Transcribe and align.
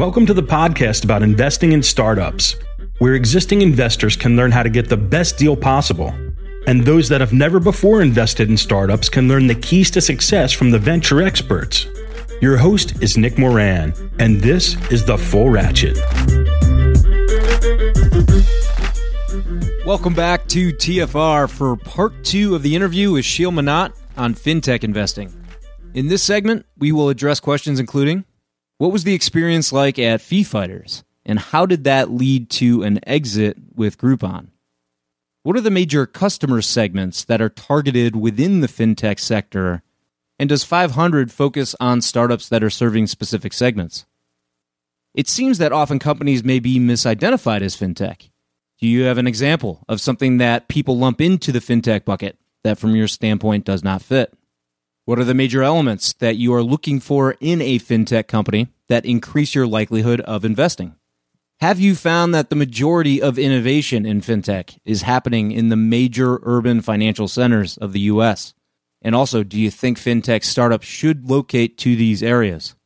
Welcome 0.00 0.24
to 0.24 0.32
the 0.32 0.42
podcast 0.42 1.04
about 1.04 1.22
investing 1.22 1.72
in 1.72 1.82
startups, 1.82 2.56
where 3.00 3.12
existing 3.12 3.60
investors 3.60 4.16
can 4.16 4.34
learn 4.34 4.50
how 4.50 4.62
to 4.62 4.70
get 4.70 4.88
the 4.88 4.96
best 4.96 5.36
deal 5.36 5.54
possible. 5.54 6.08
And 6.66 6.82
those 6.86 7.06
that 7.10 7.20
have 7.20 7.34
never 7.34 7.60
before 7.60 8.00
invested 8.00 8.48
in 8.48 8.56
startups 8.56 9.10
can 9.10 9.28
learn 9.28 9.46
the 9.46 9.54
keys 9.54 9.90
to 9.90 10.00
success 10.00 10.54
from 10.54 10.70
the 10.70 10.78
venture 10.78 11.20
experts. 11.20 11.86
Your 12.40 12.56
host 12.56 13.02
is 13.02 13.18
Nick 13.18 13.36
Moran, 13.36 13.92
and 14.18 14.40
this 14.40 14.74
is 14.90 15.04
The 15.04 15.18
Full 15.18 15.50
Ratchet. 15.50 15.98
Welcome 19.84 20.14
back 20.14 20.48
to 20.48 20.72
TFR 20.72 21.50
for 21.50 21.76
part 21.76 22.24
two 22.24 22.54
of 22.54 22.62
the 22.62 22.74
interview 22.74 23.12
with 23.12 23.26
Sheel 23.26 23.50
Mohnot 23.50 23.92
on 24.16 24.34
fintech 24.34 24.82
investing. 24.82 25.30
In 25.92 26.08
this 26.08 26.22
segment, 26.22 26.64
we 26.78 26.90
will 26.90 27.10
address 27.10 27.38
questions 27.38 27.78
including 27.78 28.24
what 28.80 28.92
was 28.92 29.04
the 29.04 29.12
experience 29.12 29.74
like 29.74 29.98
at 29.98 30.22
Fee 30.22 30.42
Fighters, 30.42 31.04
and 31.26 31.38
how 31.38 31.66
did 31.66 31.84
that 31.84 32.10
lead 32.10 32.48
to 32.48 32.82
an 32.82 32.98
exit 33.06 33.58
with 33.74 33.98
Groupon? 33.98 34.52
What 35.42 35.54
are 35.54 35.60
the 35.60 35.70
major 35.70 36.06
customer 36.06 36.62
segments 36.62 37.22
that 37.24 37.42
are 37.42 37.50
targeted 37.50 38.16
within 38.16 38.62
the 38.62 38.68
fintech 38.68 39.20
sector? 39.20 39.82
And 40.38 40.48
does 40.48 40.64
500 40.64 41.30
focus 41.30 41.76
on 41.78 42.00
startups 42.00 42.48
that 42.48 42.64
are 42.64 42.70
serving 42.70 43.08
specific 43.08 43.52
segments? 43.52 44.06
It 45.12 45.28
seems 45.28 45.58
that 45.58 45.72
often 45.72 45.98
companies 45.98 46.42
may 46.42 46.58
be 46.58 46.80
misidentified 46.80 47.60
as 47.60 47.76
fintech. 47.76 48.30
Do 48.78 48.88
you 48.88 49.02
have 49.02 49.18
an 49.18 49.26
example 49.26 49.84
of 49.90 50.00
something 50.00 50.38
that 50.38 50.68
people 50.68 50.96
lump 50.96 51.20
into 51.20 51.52
the 51.52 51.58
fintech 51.58 52.06
bucket 52.06 52.38
that, 52.64 52.78
from 52.78 52.96
your 52.96 53.08
standpoint, 53.08 53.66
does 53.66 53.84
not 53.84 54.00
fit? 54.00 54.32
What 55.10 55.18
are 55.18 55.24
the 55.24 55.34
major 55.34 55.64
elements 55.64 56.12
that 56.20 56.36
you 56.36 56.54
are 56.54 56.62
looking 56.62 57.00
for 57.00 57.36
in 57.40 57.60
a 57.60 57.80
fintech 57.80 58.28
company 58.28 58.68
that 58.86 59.04
increase 59.04 59.56
your 59.56 59.66
likelihood 59.66 60.20
of 60.20 60.44
investing? 60.44 60.94
Have 61.58 61.80
you 61.80 61.96
found 61.96 62.32
that 62.32 62.48
the 62.48 62.54
majority 62.54 63.20
of 63.20 63.36
innovation 63.36 64.06
in 64.06 64.20
fintech 64.20 64.78
is 64.84 65.02
happening 65.02 65.50
in 65.50 65.68
the 65.68 65.74
major 65.74 66.38
urban 66.44 66.80
financial 66.80 67.26
centers 67.26 67.76
of 67.78 67.92
the 67.92 68.02
US? 68.02 68.54
And 69.02 69.16
also, 69.16 69.42
do 69.42 69.58
you 69.58 69.68
think 69.68 69.98
fintech 69.98 70.44
startups 70.44 70.86
should 70.86 71.28
locate 71.28 71.76
to 71.78 71.96
these 71.96 72.22
areas? 72.22 72.76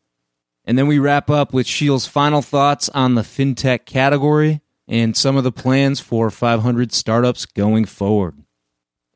And 0.64 0.78
then 0.78 0.86
we 0.86 0.98
wrap 0.98 1.28
up 1.28 1.52
with 1.52 1.66
Sheel's 1.66 2.06
final 2.06 2.40
thoughts 2.40 2.88
on 2.94 3.16
the 3.16 3.20
fintech 3.20 3.84
category 3.84 4.62
and 4.88 5.14
some 5.14 5.36
of 5.36 5.44
the 5.44 5.52
plans 5.52 6.00
for 6.00 6.30
500 6.30 6.90
startups 6.90 7.44
going 7.44 7.84
forward. 7.84 8.43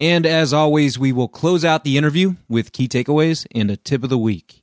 And 0.01 0.27
as 0.27 0.53
always, 0.53 0.99
we 0.99 1.13
will 1.13 1.29
close 1.29 1.65
out 1.65 1.83
the 1.83 1.99
interview 1.99 2.37
with 2.49 2.73
key 2.73 2.87
takeaways 2.87 3.47
and 3.53 3.71
a 3.71 3.77
tip 3.77 4.05
of 4.05 4.11
the 4.11 4.19
week. 4.19 4.63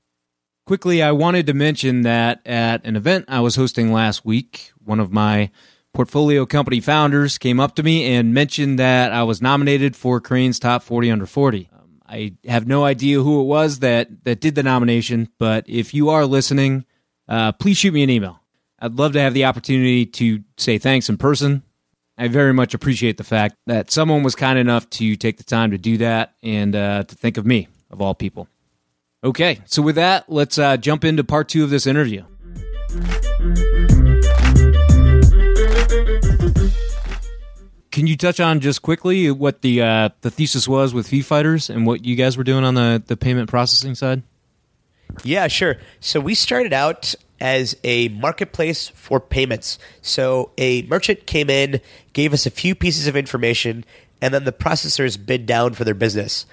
Quickly, 0.65 1.03
I 1.03 1.11
wanted 1.11 1.45
to 1.47 1.53
mention 1.53 2.03
that 2.03 2.41
at 2.45 2.85
an 2.85 2.95
event 2.95 3.25
I 3.27 3.41
was 3.41 3.55
hosting 3.55 3.91
last 3.91 4.25
week, 4.25 4.71
one 4.83 4.99
of 4.99 5.11
my 5.11 5.51
portfolio 5.93 6.45
company 6.45 6.79
founders 6.79 7.37
came 7.37 7.59
up 7.59 7.75
to 7.75 7.83
me 7.83 8.15
and 8.15 8.33
mentioned 8.33 8.79
that 8.79 9.11
I 9.11 9.23
was 9.23 9.41
nominated 9.41 9.95
for 9.95 10.19
Crain's 10.21 10.57
Top 10.57 10.83
40 10.83 11.11
Under 11.11 11.25
40. 11.25 11.69
Um, 11.71 12.01
I 12.07 12.33
have 12.47 12.65
no 12.65 12.85
idea 12.85 13.21
who 13.21 13.41
it 13.41 13.45
was 13.45 13.79
that, 13.79 14.23
that 14.23 14.39
did 14.39 14.55
the 14.55 14.63
nomination, 14.63 15.29
but 15.37 15.65
if 15.67 15.93
you 15.93 16.09
are 16.09 16.25
listening, 16.25 16.85
uh, 17.27 17.51
please 17.51 17.77
shoot 17.77 17.93
me 17.93 18.03
an 18.03 18.09
email. 18.09 18.39
I'd 18.79 18.95
love 18.95 19.13
to 19.13 19.21
have 19.21 19.33
the 19.33 19.45
opportunity 19.45 20.05
to 20.05 20.43
say 20.57 20.77
thanks 20.77 21.09
in 21.09 21.17
person 21.17 21.63
I 22.17 22.29
very 22.29 22.53
much 22.53 22.73
appreciate 22.73 23.17
the 23.17 23.23
fact 23.23 23.55
that 23.65 23.91
someone 23.91 24.23
was 24.23 24.35
kind 24.35 24.57
enough 24.57 24.89
to 24.91 25.15
take 25.15 25.37
the 25.37 25.43
time 25.43 25.71
to 25.71 25.77
do 25.77 25.97
that 25.97 26.33
and 26.41 26.75
uh, 26.75 27.03
to 27.03 27.15
think 27.15 27.37
of 27.37 27.45
me, 27.45 27.67
of 27.91 28.01
all 28.01 28.15
people. 28.15 28.47
Okay, 29.23 29.59
so 29.65 29.81
with 29.81 29.95
that, 29.95 30.31
let's 30.31 30.57
uh, 30.57 30.77
jump 30.77 31.03
into 31.03 31.23
part 31.23 31.49
two 31.49 31.63
of 31.63 31.69
this 31.69 31.87
interview. 31.87 32.23
Can 37.91 38.07
you 38.07 38.17
touch 38.17 38.39
on 38.39 38.59
just 38.59 38.81
quickly 38.81 39.31
what 39.31 39.61
the 39.61 39.81
uh, 39.81 40.09
the 40.21 40.29
thesis 40.29 40.67
was 40.67 40.93
with 40.93 41.07
Fee 41.07 41.21
Fighters 41.21 41.69
and 41.69 41.85
what 41.87 42.05
you 42.05 42.15
guys 42.15 42.37
were 42.37 42.43
doing 42.43 42.63
on 42.63 42.75
the, 42.75 43.01
the 43.05 43.15
payment 43.15 43.49
processing 43.49 43.95
side? 43.95 44.21
Yeah, 45.23 45.47
sure. 45.47 45.77
So 46.01 46.19
we 46.19 46.35
started 46.35 46.73
out 46.73 47.15
as 47.39 47.75
a 47.83 48.09
marketplace 48.09 48.89
for 48.89 49.19
payments. 49.19 49.77
So 50.01 50.51
a 50.57 50.83
merchant 50.83 51.25
came 51.25 51.49
in, 51.49 51.81
gave 52.13 52.33
us 52.33 52.45
a 52.45 52.51
few 52.51 52.75
pieces 52.75 53.07
of 53.07 53.15
information, 53.15 53.85
and 54.21 54.33
then 54.33 54.45
the 54.45 54.51
processors 54.51 55.23
bid 55.23 55.45
down 55.45 55.73
for 55.73 55.83
their 55.83 55.93
business. 55.93 56.45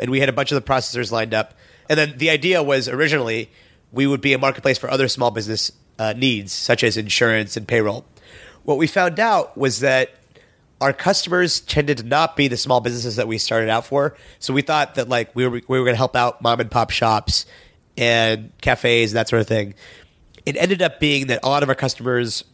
And 0.00 0.10
we 0.10 0.20
had 0.20 0.28
a 0.28 0.32
bunch 0.32 0.52
of 0.52 0.62
the 0.62 0.72
processors 0.72 1.12
lined 1.12 1.34
up. 1.34 1.54
And 1.88 1.98
then 1.98 2.14
the 2.16 2.30
idea 2.30 2.62
was 2.62 2.88
originally 2.88 3.50
we 3.92 4.06
would 4.06 4.20
be 4.20 4.32
a 4.32 4.38
marketplace 4.38 4.78
for 4.78 4.90
other 4.90 5.08
small 5.08 5.30
business 5.30 5.72
uh, 5.98 6.14
needs, 6.16 6.52
such 6.52 6.82
as 6.84 6.96
insurance 6.96 7.56
and 7.56 7.66
payroll. 7.66 8.06
What 8.62 8.78
we 8.78 8.86
found 8.86 9.18
out 9.18 9.56
was 9.56 9.80
that 9.80 10.10
our 10.80 10.92
customers 10.92 11.60
tended 11.60 11.98
to 11.98 12.04
not 12.04 12.36
be 12.36 12.48
the 12.48 12.56
small 12.56 12.80
businesses 12.80 13.16
that 13.16 13.28
we 13.28 13.36
started 13.36 13.68
out 13.68 13.84
for. 13.84 14.16
So 14.38 14.54
we 14.54 14.62
thought 14.62 14.94
that 14.94 15.08
like 15.08 15.34
we 15.34 15.46
were 15.46 15.60
we 15.68 15.78
were 15.78 15.84
going 15.84 15.94
to 15.94 15.98
help 15.98 16.16
out 16.16 16.40
mom 16.40 16.60
and 16.60 16.70
pop 16.70 16.90
shops 16.90 17.44
and 17.96 18.50
cafes 18.62 19.12
and 19.12 19.16
that 19.16 19.28
sort 19.28 19.40
of 19.40 19.48
thing 19.48 19.74
it 20.46 20.56
ended 20.56 20.82
up 20.82 21.00
being 21.00 21.26
that 21.28 21.40
a 21.42 21.48
lot 21.48 21.62
of 21.62 21.68
our 21.68 21.74
customers 21.74 22.44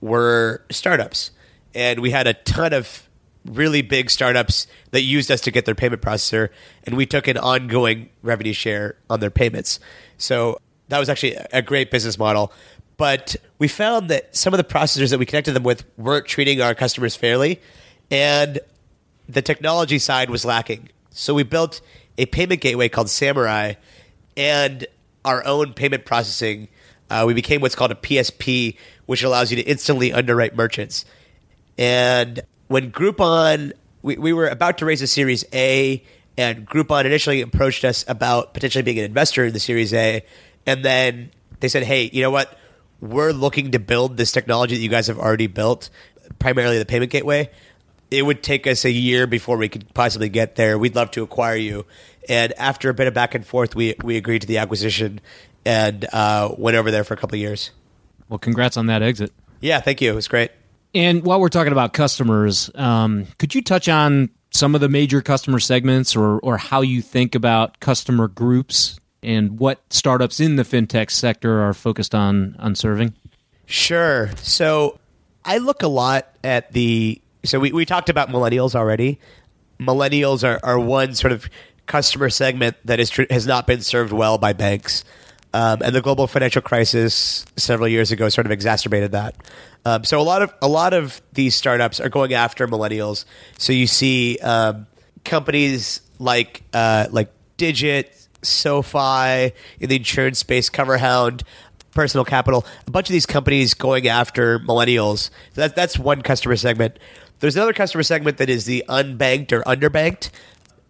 were 0.00 0.64
startups, 0.70 1.30
and 1.74 2.00
we 2.00 2.10
had 2.10 2.26
a 2.26 2.34
ton 2.34 2.72
of 2.72 3.08
really 3.44 3.82
big 3.82 4.10
startups 4.10 4.66
that 4.90 5.02
used 5.02 5.30
us 5.30 5.40
to 5.42 5.50
get 5.50 5.64
their 5.66 5.74
payment 5.74 6.02
processor, 6.02 6.48
and 6.84 6.96
we 6.96 7.06
took 7.06 7.28
an 7.28 7.36
ongoing 7.36 8.08
revenue 8.22 8.52
share 8.52 8.96
on 9.10 9.20
their 9.20 9.30
payments. 9.30 9.80
So 10.16 10.58
that 10.88 10.98
was 10.98 11.08
actually 11.08 11.36
a 11.52 11.62
great 11.62 11.90
business 11.90 12.18
model. 12.18 12.52
But 12.96 13.36
we 13.58 13.68
found 13.68 14.08
that 14.10 14.34
some 14.36 14.54
of 14.54 14.58
the 14.58 14.64
processors 14.64 15.10
that 15.10 15.18
we 15.18 15.26
connected 15.26 15.52
them 15.52 15.64
with 15.64 15.84
weren't 15.98 16.26
treating 16.26 16.60
our 16.60 16.74
customers 16.74 17.16
fairly, 17.16 17.60
and 18.10 18.60
the 19.28 19.42
technology 19.42 19.98
side 19.98 20.30
was 20.30 20.44
lacking. 20.44 20.90
So 21.10 21.34
we 21.34 21.42
built 21.42 21.80
a 22.18 22.26
payment 22.26 22.60
gateway 22.60 22.88
called 22.88 23.10
Samurai 23.10 23.74
and 24.36 24.86
our 25.24 25.44
own 25.44 25.72
payment 25.72 26.04
processing 26.04 26.68
uh, 27.14 27.24
we 27.24 27.32
became 27.32 27.60
what's 27.60 27.76
called 27.76 27.92
a 27.92 27.94
PSP, 27.94 28.76
which 29.06 29.22
allows 29.22 29.52
you 29.52 29.56
to 29.56 29.62
instantly 29.62 30.12
underwrite 30.12 30.56
merchants. 30.56 31.04
And 31.78 32.40
when 32.66 32.90
Groupon, 32.90 33.72
we, 34.02 34.16
we 34.16 34.32
were 34.32 34.48
about 34.48 34.78
to 34.78 34.84
raise 34.84 35.00
a 35.00 35.06
Series 35.06 35.44
A, 35.52 36.02
and 36.36 36.66
Groupon 36.68 37.04
initially 37.04 37.40
approached 37.40 37.84
us 37.84 38.04
about 38.08 38.52
potentially 38.52 38.82
being 38.82 38.98
an 38.98 39.04
investor 39.04 39.44
in 39.44 39.52
the 39.52 39.60
Series 39.60 39.94
A. 39.94 40.24
And 40.66 40.84
then 40.84 41.30
they 41.60 41.68
said, 41.68 41.84
hey, 41.84 42.10
you 42.12 42.20
know 42.20 42.32
what? 42.32 42.58
We're 43.00 43.30
looking 43.30 43.70
to 43.72 43.78
build 43.78 44.16
this 44.16 44.32
technology 44.32 44.74
that 44.74 44.82
you 44.82 44.88
guys 44.88 45.06
have 45.06 45.20
already 45.20 45.46
built, 45.46 45.90
primarily 46.40 46.78
the 46.78 46.86
payment 46.86 47.12
gateway. 47.12 47.48
It 48.10 48.22
would 48.26 48.42
take 48.42 48.66
us 48.66 48.84
a 48.84 48.90
year 48.90 49.28
before 49.28 49.56
we 49.56 49.68
could 49.68 49.94
possibly 49.94 50.28
get 50.28 50.56
there. 50.56 50.78
We'd 50.78 50.96
love 50.96 51.12
to 51.12 51.22
acquire 51.22 51.56
you. 51.56 51.86
And 52.28 52.52
after 52.54 52.88
a 52.88 52.94
bit 52.94 53.06
of 53.06 53.14
back 53.14 53.34
and 53.34 53.46
forth, 53.46 53.74
we, 53.74 53.94
we 54.02 54.16
agreed 54.16 54.42
to 54.42 54.46
the 54.46 54.58
acquisition 54.58 55.20
and 55.64 56.06
uh, 56.12 56.54
went 56.56 56.76
over 56.76 56.90
there 56.90 57.04
for 57.04 57.14
a 57.14 57.16
couple 57.16 57.36
of 57.36 57.40
years. 57.40 57.70
Well, 58.28 58.38
congrats 58.38 58.76
on 58.76 58.86
that 58.86 59.02
exit. 59.02 59.32
Yeah, 59.60 59.80
thank 59.80 60.00
you. 60.00 60.12
It 60.12 60.14
was 60.14 60.28
great. 60.28 60.50
And 60.94 61.24
while 61.24 61.40
we're 61.40 61.48
talking 61.48 61.72
about 61.72 61.92
customers, 61.92 62.70
um, 62.74 63.26
could 63.38 63.54
you 63.54 63.62
touch 63.62 63.88
on 63.88 64.30
some 64.50 64.74
of 64.74 64.80
the 64.80 64.88
major 64.88 65.20
customer 65.20 65.58
segments 65.58 66.14
or, 66.14 66.38
or 66.38 66.56
how 66.56 66.80
you 66.80 67.02
think 67.02 67.34
about 67.34 67.80
customer 67.80 68.28
groups 68.28 68.98
and 69.22 69.58
what 69.58 69.80
startups 69.90 70.38
in 70.38 70.56
the 70.56 70.62
fintech 70.62 71.10
sector 71.10 71.60
are 71.62 71.74
focused 71.74 72.14
on, 72.14 72.54
on 72.58 72.74
serving? 72.74 73.14
Sure. 73.66 74.30
So 74.36 74.98
I 75.44 75.58
look 75.58 75.82
a 75.82 75.88
lot 75.88 76.28
at 76.44 76.72
the. 76.72 77.20
So 77.44 77.58
we, 77.58 77.72
we 77.72 77.84
talked 77.84 78.08
about 78.08 78.28
millennials 78.28 78.74
already. 78.74 79.18
Millennials 79.80 80.44
are, 80.46 80.60
are 80.62 80.78
one 80.78 81.14
sort 81.14 81.32
of 81.32 81.48
customer 81.86 82.30
segment 82.30 82.76
that 82.84 83.00
is 83.00 83.10
has 83.30 83.46
not 83.46 83.66
been 83.66 83.80
served 83.80 84.12
well 84.12 84.38
by 84.38 84.52
banks. 84.52 85.04
Um, 85.52 85.82
and 85.82 85.94
the 85.94 86.00
global 86.00 86.26
financial 86.26 86.62
crisis 86.62 87.46
several 87.56 87.86
years 87.86 88.10
ago 88.10 88.28
sort 88.28 88.44
of 88.44 88.50
exacerbated 88.50 89.12
that. 89.12 89.36
Um, 89.84 90.02
so 90.02 90.20
a 90.20 90.22
lot 90.22 90.42
of 90.42 90.52
a 90.60 90.68
lot 90.68 90.94
of 90.94 91.22
these 91.32 91.54
startups 91.54 92.00
are 92.00 92.08
going 92.08 92.34
after 92.34 92.66
millennials. 92.66 93.24
So 93.58 93.72
you 93.72 93.86
see 93.86 94.38
um, 94.38 94.86
companies 95.24 96.00
like 96.18 96.62
uh, 96.72 97.06
like 97.10 97.30
Digit, 97.56 98.28
SoFi 98.42 99.52
in 99.78 99.88
the 99.88 99.96
insurance 99.96 100.40
space, 100.40 100.70
CoverHound, 100.70 101.42
personal 101.92 102.24
capital. 102.24 102.66
A 102.86 102.90
bunch 102.90 103.08
of 103.08 103.12
these 103.12 103.26
companies 103.26 103.74
going 103.74 104.08
after 104.08 104.58
millennials. 104.58 105.30
That, 105.54 105.76
that's 105.76 105.98
one 105.98 106.22
customer 106.22 106.56
segment. 106.56 106.98
There's 107.40 107.56
another 107.56 107.72
customer 107.72 108.02
segment 108.02 108.38
that 108.38 108.48
is 108.48 108.64
the 108.64 108.84
unbanked 108.88 109.52
or 109.52 109.62
underbanked. 109.62 110.30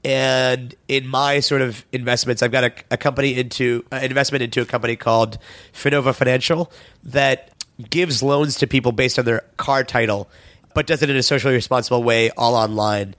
And 0.04 0.74
in 0.86 1.08
my 1.08 1.40
sort 1.40 1.62
of 1.62 1.84
investments, 1.90 2.42
I've 2.42 2.52
got 2.52 2.64
a, 2.64 2.72
a 2.90 2.96
company 2.96 3.38
into 3.38 3.84
an 3.90 4.04
investment 4.04 4.42
into 4.42 4.60
a 4.60 4.66
company 4.66 4.96
called 4.96 5.38
Finova 5.72 6.14
Financial 6.14 6.70
that 7.04 7.50
gives 7.88 8.22
loans 8.22 8.56
to 8.56 8.66
people 8.66 8.92
based 8.92 9.18
on 9.18 9.24
their 9.24 9.42
car 9.56 9.82
title, 9.82 10.28
but 10.74 10.86
does 10.86 11.02
it 11.02 11.08
in 11.08 11.16
a 11.16 11.22
socially 11.22 11.54
responsible 11.54 12.02
way, 12.02 12.30
all 12.30 12.54
online. 12.54 13.14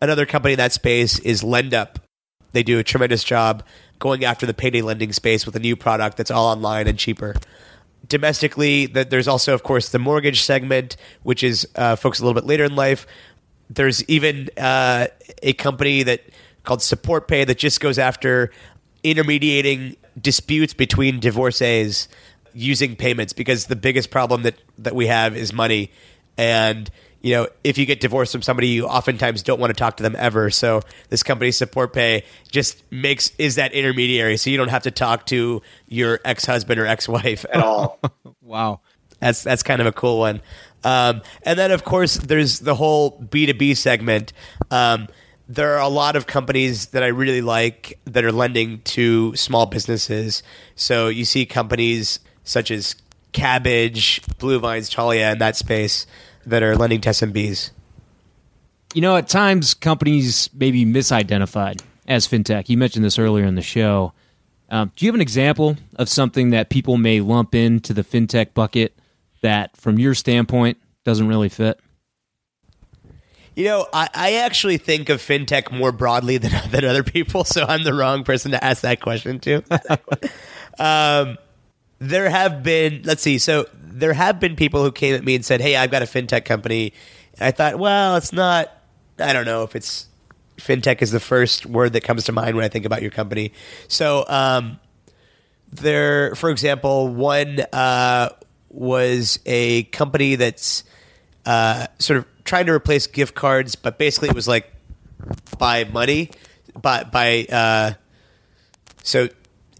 Another 0.00 0.24
company 0.24 0.54
in 0.54 0.58
that 0.58 0.72
space 0.72 1.18
is 1.18 1.42
LendUp. 1.42 1.96
They 2.52 2.62
do 2.62 2.78
a 2.78 2.84
tremendous 2.84 3.24
job 3.24 3.64
going 3.98 4.24
after 4.24 4.46
the 4.46 4.54
payday 4.54 4.82
lending 4.82 5.12
space 5.12 5.44
with 5.44 5.56
a 5.56 5.60
new 5.60 5.76
product 5.76 6.16
that's 6.16 6.30
all 6.30 6.46
online 6.46 6.86
and 6.86 6.98
cheaper. 6.98 7.34
Domestically, 8.08 8.86
that 8.86 9.10
there's 9.10 9.28
also, 9.28 9.52
of 9.52 9.62
course, 9.62 9.90
the 9.90 9.98
mortgage 9.98 10.42
segment, 10.42 10.96
which 11.22 11.44
is 11.44 11.68
uh, 11.76 11.96
folks 11.96 12.18
a 12.18 12.24
little 12.24 12.40
bit 12.40 12.46
later 12.46 12.64
in 12.64 12.74
life. 12.74 13.06
There's 13.70 14.04
even 14.04 14.50
uh, 14.58 15.06
a 15.42 15.52
company 15.54 16.02
that 16.02 16.22
called 16.64 16.82
Support 16.82 17.28
Pay 17.28 17.44
that 17.44 17.56
just 17.56 17.80
goes 17.80 17.98
after 17.98 18.50
intermediating 19.02 19.96
disputes 20.20 20.74
between 20.74 21.20
divorcees 21.20 22.08
using 22.52 22.96
payments 22.96 23.32
because 23.32 23.66
the 23.66 23.76
biggest 23.76 24.10
problem 24.10 24.42
that 24.42 24.56
that 24.78 24.94
we 24.94 25.06
have 25.06 25.36
is 25.36 25.52
money. 25.52 25.90
And 26.36 26.90
you 27.22 27.34
know 27.34 27.48
if 27.62 27.78
you 27.78 27.86
get 27.86 28.00
divorced 28.00 28.32
from 28.32 28.42
somebody 28.42 28.68
you 28.68 28.86
oftentimes 28.86 29.42
don't 29.42 29.60
want 29.60 29.70
to 29.70 29.78
talk 29.78 29.96
to 29.98 30.02
them 30.02 30.16
ever. 30.18 30.50
So 30.50 30.82
this 31.08 31.22
company 31.22 31.52
support 31.52 31.92
pay 31.92 32.24
just 32.50 32.82
makes 32.90 33.32
is 33.38 33.54
that 33.54 33.72
intermediary. 33.72 34.36
So 34.36 34.50
you 34.50 34.56
don't 34.56 34.68
have 34.68 34.82
to 34.82 34.90
talk 34.90 35.26
to 35.26 35.62
your 35.88 36.18
ex-husband 36.24 36.80
or 36.80 36.86
ex-wife. 36.86 37.46
At 37.52 37.60
all. 37.62 38.00
Wow. 38.42 38.80
that's 39.20 39.44
that's 39.44 39.62
kind 39.62 39.80
of 39.80 39.86
a 39.86 39.92
cool 39.92 40.18
one. 40.18 40.40
Um, 40.84 41.22
and 41.42 41.58
then 41.58 41.70
of 41.70 41.84
course 41.84 42.16
there's 42.16 42.60
the 42.60 42.74
whole 42.74 43.10
B 43.10 43.46
two 43.46 43.54
B 43.54 43.74
segment. 43.74 44.32
Um, 44.70 45.08
there 45.48 45.74
are 45.74 45.80
a 45.80 45.88
lot 45.88 46.14
of 46.14 46.26
companies 46.26 46.86
that 46.88 47.02
I 47.02 47.08
really 47.08 47.42
like 47.42 47.98
that 48.04 48.24
are 48.24 48.32
lending 48.32 48.82
to 48.82 49.34
small 49.34 49.66
businesses. 49.66 50.44
So 50.76 51.08
you 51.08 51.24
see 51.24 51.44
companies 51.44 52.20
such 52.44 52.70
as 52.70 52.94
Kabbage, 53.32 54.38
Blue 54.38 54.60
Vines, 54.60 54.88
Talia 54.88 55.32
in 55.32 55.38
that 55.38 55.56
space 55.56 56.06
that 56.46 56.62
are 56.62 56.76
lending 56.76 57.00
to 57.02 57.10
SMBs. 57.10 57.70
You 58.94 59.02
know, 59.02 59.16
at 59.16 59.28
times 59.28 59.74
companies 59.74 60.50
may 60.54 60.70
be 60.70 60.84
misidentified 60.84 61.82
as 62.06 62.26
fintech. 62.26 62.68
You 62.68 62.76
mentioned 62.76 63.04
this 63.04 63.18
earlier 63.18 63.44
in 63.44 63.54
the 63.54 63.62
show. 63.62 64.12
Um, 64.68 64.92
do 64.96 65.04
you 65.04 65.08
have 65.10 65.16
an 65.16 65.20
example 65.20 65.76
of 65.96 66.08
something 66.08 66.50
that 66.50 66.70
people 66.70 66.96
may 66.96 67.20
lump 67.20 67.54
into 67.54 67.92
the 67.92 68.02
fintech 68.02 68.54
bucket 68.54 68.96
that, 69.42 69.76
from 69.76 69.98
your 69.98 70.14
standpoint, 70.14 70.78
doesn't 71.04 71.28
really 71.28 71.48
fit? 71.48 71.80
You 73.56 73.64
know, 73.64 73.86
I, 73.92 74.08
I 74.14 74.32
actually 74.34 74.78
think 74.78 75.08
of 75.08 75.20
fintech 75.20 75.70
more 75.72 75.92
broadly 75.92 76.38
than, 76.38 76.52
than 76.70 76.84
other 76.84 77.02
people, 77.02 77.44
so 77.44 77.64
I'm 77.64 77.84
the 77.84 77.94
wrong 77.94 78.24
person 78.24 78.52
to 78.52 78.64
ask 78.64 78.82
that 78.82 79.00
question 79.00 79.40
to. 79.40 79.62
um, 80.78 81.36
there 81.98 82.30
have 82.30 82.62
been, 82.62 83.02
let's 83.04 83.22
see, 83.22 83.38
so 83.38 83.66
there 83.74 84.12
have 84.12 84.40
been 84.40 84.56
people 84.56 84.82
who 84.82 84.92
came 84.92 85.14
at 85.14 85.24
me 85.24 85.34
and 85.34 85.44
said, 85.44 85.60
Hey, 85.60 85.76
I've 85.76 85.90
got 85.90 86.02
a 86.02 86.06
fintech 86.06 86.44
company. 86.44 86.94
And 87.34 87.42
I 87.42 87.50
thought, 87.50 87.78
well, 87.78 88.16
it's 88.16 88.32
not, 88.32 88.70
I 89.18 89.32
don't 89.32 89.44
know 89.44 89.62
if 89.62 89.76
it's 89.76 90.06
fintech 90.56 91.02
is 91.02 91.10
the 91.10 91.20
first 91.20 91.66
word 91.66 91.92
that 91.94 92.02
comes 92.02 92.24
to 92.24 92.32
mind 92.32 92.56
when 92.56 92.64
I 92.64 92.68
think 92.68 92.84
about 92.84 93.02
your 93.02 93.10
company. 93.10 93.52
So, 93.88 94.24
um, 94.28 94.78
there, 95.72 96.34
for 96.34 96.50
example, 96.50 97.08
one 97.08 97.60
uh, 97.72 98.30
was 98.70 99.38
a 99.46 99.84
company 99.84 100.36
that's 100.36 100.84
uh, 101.44 101.86
sort 101.98 102.18
of 102.18 102.26
trying 102.44 102.66
to 102.66 102.72
replace 102.72 103.06
gift 103.06 103.34
cards, 103.34 103.74
but 103.74 103.98
basically 103.98 104.28
it 104.28 104.34
was 104.34 104.48
like 104.48 104.72
buy 105.58 105.84
money, 105.84 106.30
by 106.80 107.04
by. 107.04 107.44
Uh, 107.44 107.92
so 109.02 109.28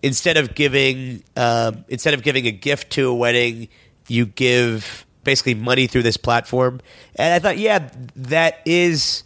instead 0.03 0.37
of 0.37 0.55
giving 0.55 1.23
um, 1.37 1.85
instead 1.89 2.15
of 2.15 2.23
giving 2.23 2.47
a 2.47 2.53
gift 2.53 2.91
to 2.93 3.09
a 3.09 3.15
wedding, 3.15 3.69
you 4.09 4.27
give 4.27 5.07
basically 5.25 5.55
money 5.55 5.87
through 5.87 6.03
this 6.03 6.17
platform. 6.17 6.81
And 7.17 7.35
I 7.35 7.39
thought, 7.39 7.59
yeah, 7.59 7.91
that 8.17 8.61
is 8.65 9.23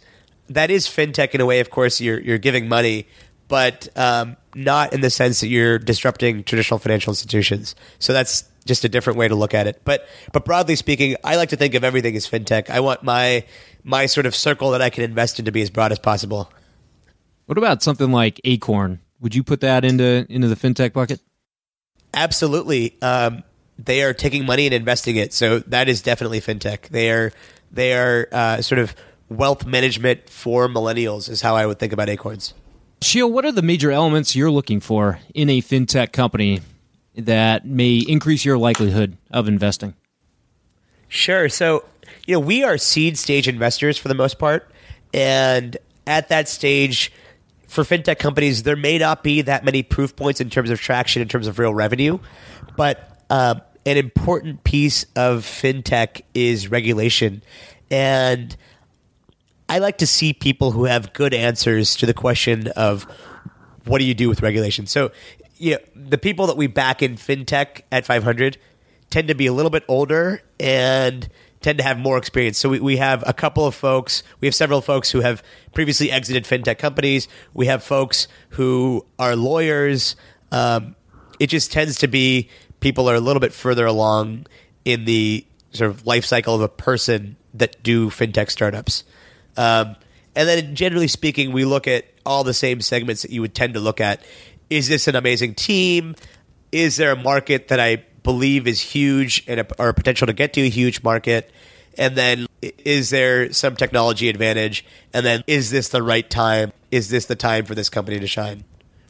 that 0.49 0.69
is 0.69 0.87
fintech 0.87 1.33
in 1.33 1.41
a 1.41 1.45
way. 1.45 1.59
Of 1.59 1.69
course, 1.69 1.99
you're 2.01 2.19
you're 2.19 2.37
giving 2.37 2.67
money, 2.67 3.07
but 3.47 3.87
um, 3.97 4.37
not 4.53 4.93
in 4.93 5.01
the 5.01 5.09
sense 5.09 5.41
that 5.41 5.47
you're 5.47 5.79
disrupting 5.79 6.43
traditional 6.43 6.79
financial 6.79 7.11
institutions. 7.11 7.75
So 7.99 8.13
that's 8.13 8.43
just 8.65 8.83
a 8.83 8.89
different 8.89 9.17
way 9.17 9.27
to 9.27 9.35
look 9.35 9.53
at 9.53 9.67
it. 9.67 9.81
But 9.85 10.07
but 10.33 10.45
broadly 10.45 10.75
speaking, 10.75 11.15
I 11.23 11.35
like 11.35 11.49
to 11.49 11.55
think 11.55 11.73
of 11.75 11.83
everything 11.83 12.15
as 12.15 12.27
fintech. 12.27 12.69
I 12.69 12.79
want 12.79 13.03
my 13.03 13.45
my 13.83 14.05
sort 14.07 14.25
of 14.25 14.35
circle 14.35 14.71
that 14.71 14.81
I 14.81 14.89
can 14.89 15.03
invest 15.03 15.39
in 15.39 15.45
to 15.45 15.51
be 15.51 15.61
as 15.61 15.69
broad 15.69 15.91
as 15.91 15.99
possible. 15.99 16.51
What 17.45 17.57
about 17.57 17.83
something 17.83 18.11
like 18.11 18.41
Acorn? 18.43 18.99
Would 19.21 19.35
you 19.35 19.43
put 19.43 19.61
that 19.61 19.85
into 19.85 20.25
into 20.29 20.47
the 20.47 20.55
fintech 20.55 20.93
bucket? 20.93 21.21
Absolutely. 22.13 22.97
Um, 23.01 23.43
they 23.77 24.01
are 24.03 24.13
taking 24.13 24.45
money 24.45 24.65
and 24.65 24.73
investing 24.73 25.17
it, 25.17 25.33
so 25.33 25.59
that 25.59 25.87
is 25.89 26.01
definitely 26.01 26.41
fintech. 26.41 26.89
They 26.89 27.11
are 27.11 27.31
they 27.71 27.93
are 27.93 28.27
uh, 28.31 28.61
sort 28.61 28.79
of 28.79 28.95
wealth 29.29 29.65
management 29.65 30.29
for 30.29 30.67
millennials 30.67 31.29
is 31.29 31.41
how 31.41 31.55
I 31.55 31.65
would 31.65 31.79
think 31.79 31.93
about 31.93 32.09
Acorns. 32.09 32.53
Sheel, 33.01 33.31
what 33.31 33.45
are 33.45 33.51
the 33.51 33.61
major 33.61 33.91
elements 33.91 34.35
you're 34.35 34.51
looking 34.51 34.79
for 34.79 35.19
in 35.33 35.49
a 35.49 35.61
fintech 35.61 36.11
company 36.11 36.61
that 37.17 37.65
may 37.65 37.97
increase 37.97 38.45
your 38.45 38.57
likelihood 38.57 39.17
of 39.31 39.47
investing? 39.47 39.95
Sure. 41.07 41.49
So, 41.49 41.85
you 42.25 42.33
know, 42.33 42.39
we 42.39 42.63
are 42.63 42.77
seed 42.77 43.17
stage 43.17 43.47
investors 43.47 43.97
for 43.97 44.07
the 44.07 44.15
most 44.15 44.39
part. 44.39 44.69
And 45.13 45.77
at 46.07 46.29
that 46.29 46.49
stage, 46.49 47.11
for 47.67 47.83
fintech 47.83 48.19
companies, 48.19 48.63
there 48.63 48.75
may 48.75 48.97
not 48.97 49.23
be 49.23 49.41
that 49.43 49.63
many 49.63 49.83
proof 49.83 50.15
points 50.15 50.41
in 50.41 50.49
terms 50.49 50.69
of 50.69 50.79
traction, 50.79 51.21
in 51.21 51.27
terms 51.27 51.47
of 51.47 51.59
real 51.59 51.73
revenue. 51.73 52.19
But 52.75 53.23
uh, 53.29 53.55
an 53.85 53.97
important 53.97 54.63
piece 54.63 55.05
of 55.15 55.43
fintech 55.43 56.21
is 56.33 56.69
regulation. 56.69 57.43
And 57.89 58.55
I 59.69 59.79
like 59.79 59.99
to 59.99 60.07
see 60.07 60.33
people 60.33 60.71
who 60.71 60.85
have 60.85 61.13
good 61.13 61.33
answers 61.33 61.95
to 61.97 62.05
the 62.05 62.13
question 62.13 62.67
of 62.69 63.03
what 63.85 63.99
do 63.99 64.05
you 64.05 64.13
do 64.13 64.29
with 64.29 64.41
regulation. 64.41 64.87
So, 64.87 65.11
you 65.57 65.71
know, 65.71 65.77
the 65.95 66.17
people 66.17 66.47
that 66.47 66.57
we 66.57 66.67
back 66.67 67.01
in 67.01 67.15
fintech 67.15 67.81
at 67.91 68.05
500 68.05 68.57
tend 69.09 69.27
to 69.27 69.35
be 69.35 69.47
a 69.47 69.53
little 69.53 69.69
bit 69.69 69.83
older 69.87 70.41
and 70.59 71.27
tend 71.61 71.77
to 71.79 71.83
have 71.83 71.97
more 71.97 72.17
experience. 72.17 72.57
So 72.57 72.69
we, 72.69 72.79
we 72.79 72.97
have 72.97 73.23
a 73.25 73.33
couple 73.33 73.65
of 73.65 73.73
folks, 73.73 74.23
we 74.39 74.47
have 74.47 74.55
several 74.55 74.81
folks 74.81 75.11
who 75.11 75.21
have 75.21 75.43
previously 75.73 76.11
exited 76.11 76.43
fintech 76.43 76.77
companies. 76.77 77.27
We 77.53 77.67
have 77.67 77.83
folks 77.83 78.27
who 78.49 79.05
are 79.17 79.35
lawyers. 79.35 80.15
Um, 80.51 80.95
it 81.39 81.47
just 81.47 81.71
tends 81.71 81.97
to 81.99 82.07
be 82.07 82.49
people 82.79 83.09
are 83.09 83.15
a 83.15 83.19
little 83.19 83.39
bit 83.39 83.53
further 83.53 83.85
along 83.85 84.47
in 84.83 85.05
the 85.05 85.45
sort 85.71 85.89
of 85.89 86.05
life 86.05 86.25
cycle 86.25 86.55
of 86.55 86.61
a 86.61 86.69
person 86.69 87.35
that 87.53 87.81
do 87.81 88.09
fintech 88.09 88.51
startups. 88.51 89.03
Um, 89.57 89.95
and 90.35 90.47
then 90.47 90.75
generally 90.75 91.07
speaking, 91.07 91.51
we 91.51 91.65
look 91.65 91.87
at 91.87 92.05
all 92.25 92.43
the 92.43 92.53
same 92.53 92.81
segments 92.81 93.21
that 93.21 93.31
you 93.31 93.41
would 93.41 93.55
tend 93.55 93.73
to 93.73 93.79
look 93.79 94.01
at. 94.01 94.21
Is 94.69 94.87
this 94.87 95.07
an 95.07 95.15
amazing 95.15 95.55
team? 95.55 96.15
Is 96.71 96.97
there 96.97 97.11
a 97.11 97.15
market 97.15 97.67
that 97.69 97.79
I 97.79 98.03
believe 98.23 98.67
is 98.67 98.81
huge 98.81 99.43
and 99.47 99.61
a, 99.61 99.81
or 99.81 99.89
a 99.89 99.93
potential 99.93 100.27
to 100.27 100.33
get 100.33 100.53
to 100.53 100.61
a 100.61 100.69
huge 100.69 101.03
market? 101.03 101.51
And 101.97 102.15
then 102.15 102.47
is 102.61 103.09
there 103.09 103.53
some 103.53 103.75
technology 103.75 104.27
advantage? 104.29 104.85
And 105.13 105.25
then 105.25 105.43
is 105.47 105.69
this 105.71 105.89
the 105.89 106.03
right 106.03 106.29
time? 106.29 106.73
Is 106.91 107.09
this 107.09 107.25
the 107.25 107.35
time 107.35 107.65
for 107.65 107.75
this 107.75 107.89
company 107.89 108.19
to 108.19 108.27
shine 108.27 108.63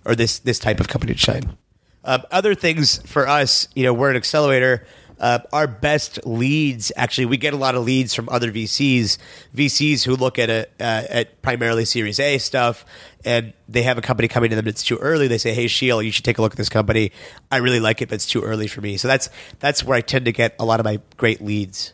or 0.04 0.16
this, 0.16 0.40
this 0.40 0.60
type 0.60 0.80
of 0.80 0.88
company 0.88 1.14
to 1.14 1.20
shine? 1.20 1.58
Um, 2.04 2.22
other 2.30 2.54
things 2.54 3.02
for 3.08 3.28
us, 3.28 3.68
you 3.74 3.84
know, 3.84 3.94
we're 3.94 4.12
an 4.12 4.16
accelerator. 4.16 4.86
Uh, 5.20 5.40
our 5.54 5.68
best 5.68 6.20
leads, 6.26 6.92
actually, 6.96 7.26
we 7.26 7.38
get 7.38 7.54
a 7.54 7.58
lot 7.58 7.76
of 7.76 7.86
leads 7.86 8.14
from 8.14 8.28
other 8.30 8.52
VCs, 8.52 9.18
VCs 9.56 10.04
who 10.04 10.16
look 10.16 10.38
at 10.38 10.50
a 10.50 10.68
uh, 10.80 11.04
at 11.10 11.42
primarily 11.42 11.86
Series 11.86 12.20
A 12.20 12.38
stuff, 12.38 12.86
and 13.24 13.54
they 13.70 13.84
have 13.84 13.98
a 13.98 14.02
company 14.02 14.28
coming 14.28 14.50
to 14.50 14.56
them 14.56 14.66
that's 14.66 14.84
too 14.84 14.98
early. 14.98 15.28
They 15.28 15.38
say, 15.38 15.54
"Hey, 15.54 15.68
Sheel, 15.68 16.02
you 16.02 16.12
should 16.12 16.26
take 16.26 16.38
a 16.38 16.42
look 16.42 16.54
at 16.54 16.58
this 16.58 16.70
company. 16.70 17.12
I 17.50 17.58
really 17.58 17.80
like 17.80 18.02
it, 18.02 18.10
but 18.10 18.16
it's 18.16 18.26
too 18.26 18.42
early 18.42 18.68
for 18.68 18.82
me." 18.82 18.98
So 18.98 19.08
that's 19.08 19.30
that's 19.60 19.84
where 19.84 19.98
I 19.98 20.02
tend 20.02 20.26
to 20.26 20.32
get 20.32 20.56
a 20.60 20.66
lot 20.66 20.80
of 20.80 20.84
my 20.84 21.00
great 21.18 21.42
leads. 21.42 21.94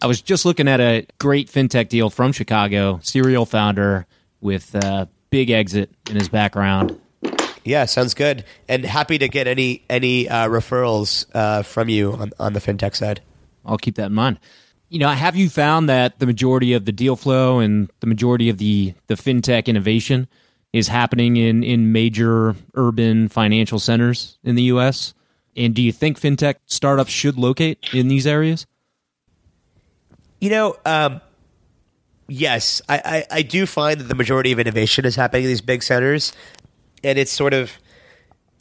I 0.00 0.06
was 0.06 0.20
just 0.20 0.44
looking 0.44 0.68
at 0.68 0.80
a 0.80 1.06
great 1.18 1.48
fintech 1.48 1.88
deal 1.88 2.10
from 2.10 2.32
Chicago, 2.32 2.98
serial 3.02 3.46
founder 3.46 4.06
with 4.40 4.74
a 4.74 5.08
big 5.30 5.50
exit 5.50 5.90
in 6.10 6.16
his 6.16 6.28
background. 6.28 7.00
Yeah, 7.64 7.84
sounds 7.84 8.14
good. 8.14 8.44
And 8.68 8.84
happy 8.84 9.18
to 9.18 9.28
get 9.28 9.46
any 9.46 9.84
any 9.88 10.28
uh, 10.28 10.48
referrals 10.48 11.26
uh, 11.34 11.62
from 11.62 11.88
you 11.88 12.12
on, 12.12 12.32
on 12.38 12.52
the 12.52 12.60
fintech 12.60 12.96
side. 12.96 13.20
I'll 13.64 13.78
keep 13.78 13.96
that 13.96 14.06
in 14.06 14.14
mind. 14.14 14.40
You 14.88 14.98
know, 14.98 15.08
have 15.08 15.36
you 15.36 15.48
found 15.48 15.88
that 15.88 16.18
the 16.18 16.26
majority 16.26 16.74
of 16.74 16.84
the 16.84 16.92
deal 16.92 17.16
flow 17.16 17.60
and 17.60 17.90
the 18.00 18.06
majority 18.06 18.48
of 18.48 18.58
the 18.58 18.94
the 19.06 19.14
fintech 19.14 19.66
innovation 19.66 20.28
is 20.72 20.88
happening 20.88 21.36
in 21.36 21.62
in 21.62 21.92
major 21.92 22.56
urban 22.74 23.28
financial 23.28 23.78
centers 23.78 24.38
in 24.42 24.54
the 24.54 24.64
U.S.? 24.64 25.14
And 25.56 25.74
do 25.74 25.82
you 25.82 25.92
think 25.92 26.18
fintech 26.18 26.56
startups 26.66 27.10
should 27.10 27.36
locate 27.36 27.78
in 27.92 28.08
these 28.08 28.26
areas? 28.26 28.66
You 30.40 30.50
know, 30.50 30.76
um, 30.84 31.20
yes, 32.26 32.82
I, 32.88 32.98
I, 33.04 33.36
I 33.38 33.42
do 33.42 33.66
find 33.66 34.00
that 34.00 34.04
the 34.04 34.14
majority 34.14 34.50
of 34.52 34.58
innovation 34.58 35.04
is 35.04 35.14
happening 35.14 35.44
in 35.44 35.48
these 35.48 35.60
big 35.60 35.82
centers, 35.82 36.32
and 37.04 37.18
it's 37.18 37.32
sort 37.32 37.54
of 37.54 37.72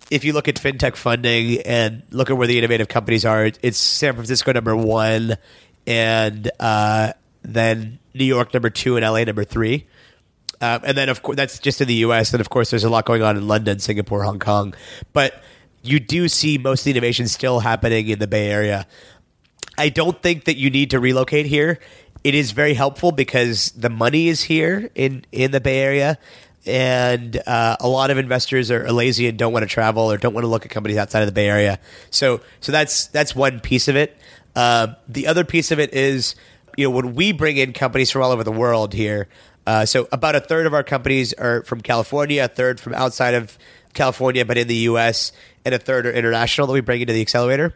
if 0.09 0.25
you 0.25 0.33
look 0.33 0.47
at 0.47 0.55
fintech 0.55 0.95
funding 0.95 1.61
and 1.61 2.03
look 2.11 2.29
at 2.29 2.37
where 2.37 2.47
the 2.47 2.57
innovative 2.57 2.89
companies 2.89 3.25
are, 3.25 3.49
it's 3.61 3.77
San 3.77 4.13
Francisco 4.13 4.51
number 4.51 4.75
one, 4.75 5.37
and 5.87 6.51
uh, 6.59 7.13
then 7.43 7.97
New 8.13 8.25
York 8.25 8.53
number 8.53 8.69
two, 8.69 8.97
and 8.97 9.05
LA 9.05 9.23
number 9.23 9.45
three. 9.45 9.87
Uh, 10.59 10.79
and 10.83 10.97
then, 10.97 11.09
of 11.09 11.23
course, 11.23 11.37
that's 11.37 11.59
just 11.59 11.81
in 11.81 11.87
the 11.87 11.95
U.S. 11.95 12.33
And 12.33 12.41
of 12.41 12.49
course, 12.49 12.69
there's 12.69 12.83
a 12.83 12.89
lot 12.89 13.05
going 13.05 13.23
on 13.23 13.37
in 13.37 13.47
London, 13.47 13.79
Singapore, 13.79 14.23
Hong 14.23 14.37
Kong. 14.37 14.75
But 15.13 15.41
you 15.81 15.99
do 15.99 16.27
see 16.27 16.57
most 16.57 16.81
of 16.81 16.85
the 16.85 16.91
innovation 16.91 17.27
still 17.27 17.61
happening 17.61 18.09
in 18.09 18.19
the 18.19 18.27
Bay 18.27 18.49
Area. 18.49 18.85
I 19.77 19.89
don't 19.89 20.21
think 20.21 20.45
that 20.45 20.57
you 20.57 20.69
need 20.69 20.91
to 20.91 20.99
relocate 20.99 21.47
here. 21.47 21.79
It 22.23 22.35
is 22.35 22.51
very 22.51 22.75
helpful 22.75 23.11
because 23.11 23.71
the 23.71 23.89
money 23.89 24.27
is 24.27 24.43
here 24.43 24.91
in 24.93 25.25
in 25.31 25.49
the 25.51 25.61
Bay 25.61 25.79
Area, 25.79 26.19
and 26.65 27.41
uh, 27.47 27.77
a 27.79 27.87
lot 27.87 28.11
of 28.11 28.17
investors 28.17 28.69
are 28.69 28.91
lazy 28.91 29.27
and 29.27 29.37
don't 29.37 29.51
want 29.51 29.63
to 29.63 29.69
travel 29.69 30.11
or 30.11 30.17
don't 30.17 30.33
want 30.33 30.43
to 30.43 30.47
look 30.47 30.65
at 30.65 30.71
companies 30.71 30.97
outside 30.97 31.21
of 31.21 31.25
the 31.25 31.31
Bay 31.31 31.47
Area. 31.47 31.79
So 32.09 32.41
so 32.59 32.71
that's 32.71 33.07
that's 33.07 33.35
one 33.35 33.59
piece 33.59 33.87
of 33.87 33.95
it. 33.95 34.17
Uh, 34.55 34.93
the 35.07 35.27
other 35.27 35.43
piece 35.43 35.71
of 35.71 35.79
it 35.79 35.93
is 35.93 36.35
you 36.77 36.85
know 36.85 36.91
when 36.91 37.15
we 37.15 37.31
bring 37.31 37.57
in 37.57 37.73
companies 37.73 38.11
from 38.11 38.21
all 38.21 38.31
over 38.31 38.43
the 38.43 38.51
world 38.51 38.93
here. 38.93 39.27
Uh, 39.65 39.85
so 39.85 40.07
about 40.11 40.35
a 40.35 40.39
third 40.39 40.65
of 40.65 40.73
our 40.73 40.83
companies 40.83 41.33
are 41.33 41.63
from 41.63 41.81
California, 41.81 42.43
a 42.43 42.47
third 42.47 42.79
from 42.79 42.93
outside 42.95 43.35
of 43.35 43.57
California, 43.93 44.43
but 44.43 44.57
in 44.57 44.67
the 44.67 44.75
U.S., 44.75 45.31
and 45.63 45.75
a 45.75 45.79
third 45.79 46.07
are 46.07 46.11
international 46.11 46.65
that 46.67 46.73
we 46.73 46.81
bring 46.81 47.01
into 47.01 47.13
the 47.13 47.21
accelerator. 47.21 47.75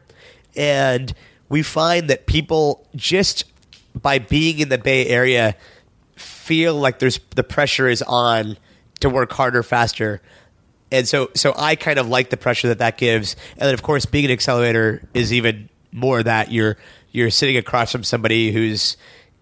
And 0.55 1.13
we 1.49 1.61
find 1.61 2.09
that 2.09 2.25
people 2.25 2.87
just 2.95 3.45
by 3.93 4.17
being 4.19 4.59
in 4.59 4.69
the 4.69 4.79
Bay 4.79 5.05
Area 5.07 5.55
feel 6.15 6.75
like 6.75 6.99
there's 6.99 7.19
the 7.35 7.43
pressure 7.43 7.87
is 7.87 8.01
on 8.01 8.57
to 8.99 9.09
work 9.09 9.31
harder, 9.31 9.63
faster. 9.63 10.21
And 10.91 11.07
so, 11.07 11.29
so 11.33 11.53
I 11.57 11.75
kind 11.75 11.99
of 11.99 12.07
like 12.07 12.29
the 12.29 12.37
pressure 12.37 12.67
that 12.69 12.79
that 12.79 12.97
gives. 12.97 13.35
And 13.53 13.61
then, 13.61 13.73
of 13.73 13.83
course, 13.83 14.05
being 14.05 14.25
an 14.25 14.31
accelerator 14.31 15.01
is 15.13 15.33
even 15.33 15.69
more 15.91 16.21
that 16.23 16.51
you're 16.51 16.77
you're 17.11 17.31
sitting 17.31 17.57
across 17.57 17.91
from 17.91 18.03
somebody 18.03 18.51
who's 18.51 18.97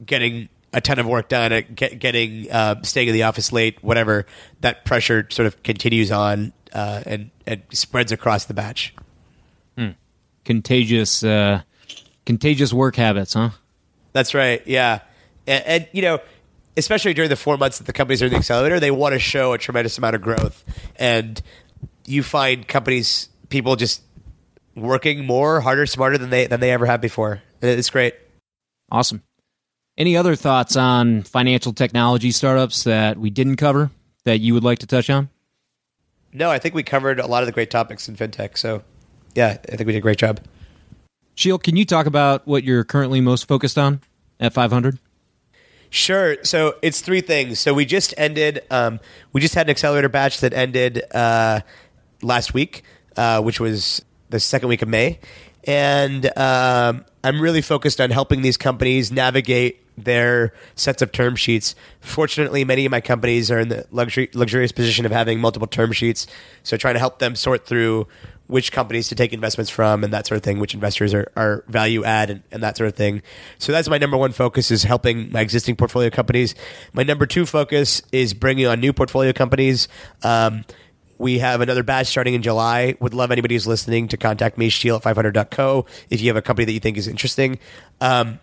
getting 0.06 0.50
a 0.72 0.82
ton 0.82 1.00
of 1.00 1.06
work 1.06 1.28
done, 1.28 1.52
uh, 1.52 1.62
get, 1.74 2.00
getting 2.00 2.52
uh, 2.52 2.82
staying 2.84 3.08
in 3.08 3.14
the 3.14 3.24
office 3.24 3.52
late, 3.52 3.84
whatever. 3.84 4.26
That 4.62 4.86
pressure 4.86 5.28
sort 5.30 5.48
of 5.48 5.62
continues 5.64 6.12
on 6.12 6.54
uh, 6.72 7.04
and 7.06 7.32
and 7.46 7.62
spreads 7.72 8.12
across 8.12 8.46
the 8.46 8.54
batch. 8.54 8.94
Contagious, 10.46 11.24
uh, 11.24 11.62
contagious 12.26 12.74
work 12.74 12.98
habits, 12.98 13.34
huh? 13.34 13.52
That's 14.12 14.34
right. 14.34 14.62
Yeah, 14.68 15.00
and, 15.48 15.64
and, 15.66 15.88
you 15.94 16.02
know, 16.02 16.20
especially 16.78 17.14
during 17.14 17.30
the 17.30 17.36
four 17.36 17.58
months 17.58 17.78
that 17.78 17.86
the 17.86 17.94
companies 17.94 18.22
are 18.22 18.26
in 18.26 18.32
the 18.32 18.38
accelerator, 18.38 18.80
they 18.80 18.92
want 18.92 19.14
to 19.14 19.20
show 19.20 19.54
a 19.54 19.58
tremendous 19.58 19.98
amount 19.98 20.16
of 20.16 20.22
growth, 20.22 20.64
and 20.98 21.42
you 22.06 22.24
find 22.24 22.68
companies, 22.68 23.30
people 23.50 23.76
just 23.76 24.02
working 24.76 25.26
more, 25.26 25.62
harder, 25.62 25.86
smarter 25.86 26.18
than 26.18 26.30
they 26.30 26.48
than 26.48 26.60
they 26.60 26.72
ever 26.72 26.86
have 26.86 27.02
before. 27.02 27.42
It's 27.62 27.90
great. 27.90 28.16
Awesome. 28.92 29.24
Any 29.98 30.18
other 30.18 30.36
thoughts 30.36 30.76
on 30.76 31.22
financial 31.24 31.72
technology 31.72 32.32
startups 32.32 32.84
that 32.84 33.18
we 33.18 33.30
didn't 33.30 33.58
cover 33.58 33.92
that 34.24 34.40
you 34.40 34.54
would 34.54 34.64
like 34.64 34.80
to 34.80 34.88
touch 34.88 35.10
on? 35.10 35.30
No, 36.34 36.50
I 36.50 36.58
think 36.58 36.74
we 36.74 36.82
covered 36.82 37.20
a 37.20 37.28
lot 37.28 37.44
of 37.44 37.46
the 37.46 37.52
great 37.52 37.70
topics 37.70 38.10
in 38.10 38.16
fintech. 38.16 38.58
So, 38.58 38.84
yeah, 39.36 39.58
I 39.72 39.76
think 39.76 39.86
we 39.86 39.94
did 39.94 40.00
a 40.00 40.02
great 40.02 40.18
job. 40.18 40.40
Sheel, 41.36 41.60
can 41.60 41.76
you 41.76 41.86
talk 41.86 42.08
about 42.08 42.48
what 42.48 42.64
you're 42.64 42.84
currently 42.84 43.22
most 43.22 43.48
focused 43.48 43.78
on 43.78 44.02
at 44.40 44.54
500? 44.54 44.98
Sure. 45.94 46.38
So 46.42 46.78
it's 46.82 47.02
three 47.02 47.22
things. 47.22 47.60
So 47.60 47.72
we 47.76 47.86
just 47.86 48.16
ended. 48.18 48.64
Um, 48.72 49.00
we 49.32 49.42
just 49.42 49.54
had 49.54 49.68
an 49.68 49.70
accelerator 49.70 50.10
batch 50.10 50.40
that 50.40 50.52
ended 50.52 51.04
uh, 51.14 51.60
last 52.24 52.52
week, 52.52 52.82
uh, 53.16 53.44
which 53.44 53.60
was 53.60 54.04
the 54.32 54.40
second 54.40 54.70
week 54.70 54.82
of 54.82 54.88
May, 54.88 55.20
and 55.66 56.36
um, 56.36 57.06
I'm 57.24 57.40
really 57.40 57.62
focused 57.62 58.02
on 58.02 58.10
helping 58.10 58.42
these 58.42 58.58
companies 58.58 59.12
navigate 59.12 59.86
their 59.96 60.56
sets 60.74 61.04
of 61.04 61.12
term 61.12 61.36
sheets. 61.36 61.76
Fortunately, 62.00 62.66
many 62.66 62.86
of 62.86 62.92
my 62.92 63.00
companies 63.00 63.52
are 63.52 63.60
in 63.60 63.70
the 63.70 63.86
luxury, 63.92 64.32
luxurious 64.34 64.72
position 64.72 65.06
of 65.06 65.12
having 65.12 65.40
multiple 65.40 65.68
term 65.68 65.92
sheets, 65.92 66.26
so 66.64 66.76
trying 66.76 66.96
to 66.96 67.00
help 67.00 67.20
them 67.20 67.36
sort 67.36 67.68
through 67.68 68.08
which 68.48 68.72
companies 68.72 69.08
to 69.08 69.16
take 69.16 69.34
investments 69.34 69.70
from 69.70 70.04
and 70.04 70.14
that 70.14 70.28
sort 70.28 70.38
of 70.38 70.44
thing, 70.44 70.60
which 70.60 70.74
investors 70.74 71.14
are, 71.14 71.32
are 71.36 71.64
value 71.68 72.04
add 72.04 72.30
and, 72.30 72.44
and 72.52 72.62
that 72.62 72.78
sort 72.78 72.88
of 72.88 72.96
thing. 72.96 73.22
So 73.58 73.72
that's 73.72 73.90
my 73.90 73.98
number 73.98 74.18
one 74.18 74.32
focus 74.32 74.70
is 74.70 74.84
helping 74.84 75.32
my 75.32 75.42
existing 75.42 75.76
portfolio 75.76 76.10
companies. 76.10 76.54
My 76.92 77.04
number 77.04 77.26
two 77.26 77.46
focus 77.46 78.02
is 78.12 78.34
bringing 78.34 78.68
on 78.68 78.80
new 78.80 78.94
portfolio 78.94 79.32
companies. 79.32 79.88
Um, 80.24 80.66
we 81.18 81.40
have 81.40 81.62
another 81.62 81.84
batch 81.84 82.08
starting 82.08 82.34
in 82.34 82.42
July. 82.42 82.96
Would 83.00 83.14
love 83.14 83.32
anybody 83.32 83.56
who's 83.56 83.68
listening 83.68 84.10
to 84.10 84.18
contact 84.18 84.58
me, 84.58 84.70
Sheel 84.70 84.98
at 84.98 85.04
500.co, 85.04 85.86
if 86.10 86.22
you 86.22 86.28
have 86.28 86.38
a 86.38 86.42
company 86.42 86.66
that 86.66 86.74
you 86.74 86.80
think 86.80 86.98
is 86.98 87.08
interesting. 87.08 87.60
Um, 88.02 88.40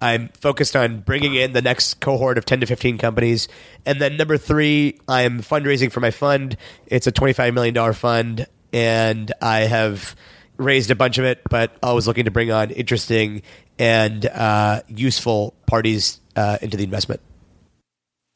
I'm 0.00 0.28
focused 0.28 0.76
on 0.76 1.00
bringing 1.00 1.34
in 1.34 1.52
the 1.52 1.62
next 1.62 2.00
cohort 2.00 2.38
of 2.38 2.44
10 2.44 2.60
to 2.60 2.66
15 2.66 2.98
companies. 2.98 3.48
And 3.84 4.00
then 4.00 4.16
number 4.16 4.38
three, 4.38 5.00
I'm 5.08 5.40
fundraising 5.40 5.90
for 5.90 6.00
my 6.00 6.12
fund. 6.12 6.56
It's 6.86 7.06
a 7.06 7.12
$25 7.12 7.52
million 7.52 7.92
fund, 7.94 8.46
and 8.72 9.32
I 9.40 9.60
have 9.60 10.16
raised 10.56 10.90
a 10.90 10.94
bunch 10.94 11.18
of 11.18 11.24
it, 11.24 11.40
but 11.48 11.76
always 11.82 12.06
looking 12.06 12.24
to 12.24 12.30
bring 12.30 12.50
on 12.50 12.70
interesting 12.70 13.42
and 13.78 14.26
uh, 14.26 14.82
useful 14.88 15.54
parties 15.66 16.20
uh, 16.36 16.58
into 16.60 16.76
the 16.76 16.84
investment. 16.84 17.20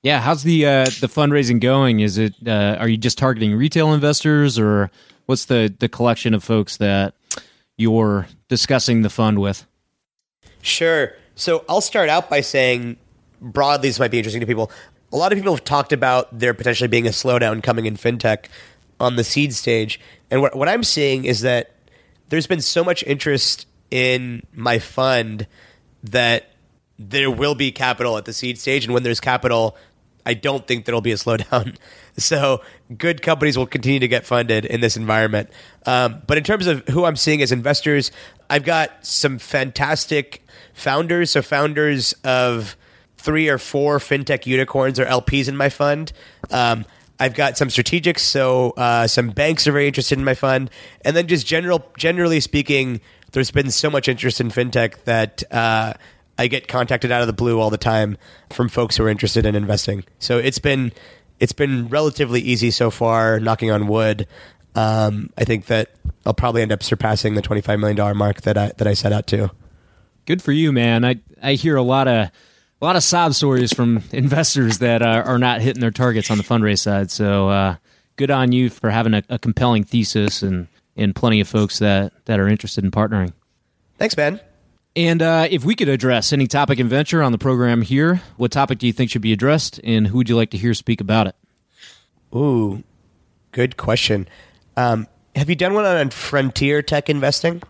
Yeah, 0.03 0.21
how's 0.21 0.43
the 0.43 0.67
uh, 0.67 0.85
the 0.85 1.09
fundraising 1.09 1.61
going? 1.61 2.01
Is 2.01 2.19
it 2.19 2.35
uh, 2.47 2.77
are 2.79 2.89
you 2.89 2.97
just 2.97 3.19
targeting 3.19 3.55
retail 3.55 3.93
investors, 3.95 4.59
or 4.59 4.91
what's 5.27 5.45
the 5.45 5.73
the 5.79 5.89
collection 5.89 6.35
of 6.35 6.43
folks 6.43 6.77
that 6.79 7.15
you're 7.77 8.27
discussing 8.49 9.03
the 9.03 9.11
fund 9.11 9.39
with? 9.39 9.65
Sure. 10.61 11.13
So 11.37 11.65
I'll 11.69 11.81
start 11.81 12.09
out 12.09 12.29
by 12.29 12.41
saying 12.41 12.97
broadly, 13.41 13.89
this 13.89 13.99
might 13.99 14.11
be 14.11 14.19
interesting 14.19 14.41
to 14.41 14.47
people. 14.47 14.71
A 15.13 15.17
lot 15.17 15.33
of 15.33 15.39
people 15.39 15.55
have 15.55 15.65
talked 15.65 15.93
about 15.93 16.37
there 16.37 16.55
potentially 16.55 16.89
being 16.89 17.07
a 17.07 17.11
slowdown 17.11 17.63
coming 17.63 17.87
in 17.87 17.97
fintech 17.97 18.47
on 19.01 19.17
the 19.17 19.25
seed 19.25 19.55
stage, 19.55 20.01
and 20.31 20.41
what 20.41 20.57
what 20.57 20.69
I'm 20.69 20.85
seeing 20.85 21.25
is 21.25 21.41
that 21.43 21.75
there's 22.29 22.47
been 22.47 22.61
so 22.61 22.83
much 22.85 23.03
interest 23.05 23.67
in 23.91 24.43
my 24.55 24.79
fund 24.79 25.47
that 26.03 26.53
there 26.99 27.31
will 27.31 27.55
be 27.55 27.73
capital 27.73 28.17
at 28.17 28.25
the 28.25 28.33
seed 28.33 28.59
stage, 28.59 28.85
and 28.85 28.95
when 28.95 29.03
there's 29.03 29.21
capital, 29.21 29.77
I 30.25 30.35
don't 30.35 30.67
think 30.67 30.85
there'll 30.85 31.01
be 31.01 31.13
a 31.13 31.17
slowdown. 31.17 31.77
So 32.17 32.63
good 32.97 33.23
companies 33.23 33.57
will 33.57 33.67
continue 33.67 34.01
to 34.01 34.09
get 34.09 34.27
funded 34.27 34.65
in 34.65 34.81
this 34.81 34.97
environment. 34.97 35.51
Um, 35.87 36.23
but 36.27 36.39
in 36.39 36.45
terms 36.45 36.67
of 36.67 36.87
who 36.89 37.05
I'm 37.05 37.17
seeing 37.17 37.43
as 37.43 37.53
investors, 37.53 38.11
I've 38.51 38.65
got 38.65 39.05
some 39.05 39.39
fantastic 39.39 40.47
founders. 40.75 41.31
So 41.31 41.43
founders 41.43 42.13
of 42.25 42.77
three 43.17 43.49
or 43.49 43.59
four 43.59 43.99
fintech 43.99 44.47
unicorns 44.47 44.99
or 44.99 45.07
LPs 45.07 45.49
in 45.49 45.57
my 45.57 45.69
fund. 45.69 46.13
Um, 46.51 46.85
I've 47.23 47.35
got 47.35 47.57
some 47.57 47.69
strategics, 47.69 48.19
so 48.19 48.71
uh, 48.71 49.07
some 49.07 49.31
banks 49.31 49.69
are 49.69 49.73
very 49.73 49.87
interested 49.87 50.19
in 50.19 50.25
my 50.25 50.35
fund, 50.35 50.71
and 51.05 51.17
then 51.17 51.29
just 51.29 51.47
general, 51.47 51.87
generally 51.97 52.41
speaking, 52.41 53.01
there's 53.31 53.53
been 53.53 53.71
so 53.71 53.89
much 53.91 54.09
interest 54.09 54.41
in 54.41 54.49
fintech 54.49 55.05
that 55.05 55.45
uh, 55.53 55.95
I 56.37 56.49
get 56.49 56.67
contacted 56.67 57.13
out 57.13 57.21
of 57.21 57.29
the 57.29 57.33
blue 57.33 57.61
all 57.61 57.71
the 57.71 57.79
time 57.79 58.19
from 58.51 58.69
folks 58.69 58.97
who 58.97 59.05
are 59.05 59.09
interested 59.09 59.47
in 59.47 59.55
investing. 59.55 60.03
So 60.19 60.39
it's 60.39 60.59
been 60.59 60.91
it's 61.39 61.53
been 61.53 61.87
relatively 61.87 62.41
easy 62.41 62.73
so 62.73 62.91
far. 62.91 63.39
Knocking 63.39 63.71
on 63.71 63.87
wood. 63.87 64.27
Um, 64.75 65.31
I 65.39 65.45
think 65.45 65.67
that 65.67 65.91
I'll 66.27 66.35
probably 66.35 66.63
end 66.63 66.73
up 66.73 66.83
surpassing 66.83 67.35
the 67.35 67.43
twenty 67.43 67.63
five 67.63 67.79
million 67.79 67.97
dollar 67.97 68.15
mark 68.15 68.41
that 68.41 68.59
I 68.59 68.73
that 68.79 68.89
I 68.89 68.95
set 68.95 69.13
out 69.13 69.29
to. 69.29 69.53
Good 70.27 70.43
for 70.43 70.51
you, 70.51 70.73
man. 70.73 71.05
I 71.05 71.21
I 71.41 71.53
hear 71.53 71.77
a 71.77 71.83
lot 71.83 72.09
of 72.09 72.31
a 72.83 72.85
lot 72.85 72.97
of 72.97 73.05
sob 73.05 73.33
stories 73.33 73.73
from 73.73 74.03
investors 74.13 74.79
that 74.79 75.03
are, 75.03 75.23
are 75.23 75.39
not 75.39 75.63
hitting 75.63 75.81
their 75.81 75.93
targets 75.93 76.31
on 76.31 76.37
the 76.37 76.45
fundraise 76.45 76.81
side. 76.81 77.11
So 77.11 77.49
uh, 77.49 77.77
good 78.17 78.31
on 78.31 78.53
you 78.53 78.69
for 78.69 78.91
having 78.91 79.15
a, 79.15 79.23
a 79.31 79.39
compelling 79.39 79.85
thesis 79.85 80.43
and 80.43 80.69
and 80.95 81.15
plenty 81.15 81.41
of 81.41 81.49
folks 81.49 81.79
that 81.79 82.13
that 82.27 82.39
are 82.39 82.49
interested 82.49 82.85
in 82.85 82.91
partnering. 82.91 83.33
Thanks, 83.97 84.15
Ben. 84.15 84.41
And 84.95 85.23
uh, 85.23 85.49
if 85.51 85.65
we 85.65 85.75
could 85.75 85.89
address 85.89 86.35
any 86.35 86.47
topic 86.47 86.79
and 86.79 86.91
venture 86.91 87.23
on 87.23 87.33
the 87.33 87.39
program 87.39 87.81
here, 87.81 88.21
what 88.37 88.51
topic 88.51 88.79
do 88.79 88.87
you 88.87 88.93
think 88.93 89.11
should 89.11 89.23
be 89.23 89.33
addressed, 89.33 89.81
and 89.83 90.07
who 90.07 90.19
would 90.19 90.29
you 90.29 90.37
like 90.37 90.51
to 90.51 90.59
hear 90.59 90.75
speak 90.75 91.01
about 91.01 91.29
it? 91.29 91.37
Ooh, 92.35 92.83
good 93.53 93.79
question. 93.79 94.29
Um, 94.77 95.07
have 95.35 95.49
you 95.49 95.57
done 95.57 95.73
one 95.73 95.87
on 95.87 96.11
frontier 96.11 96.83
tech 96.83 97.09
investing? 97.09 97.63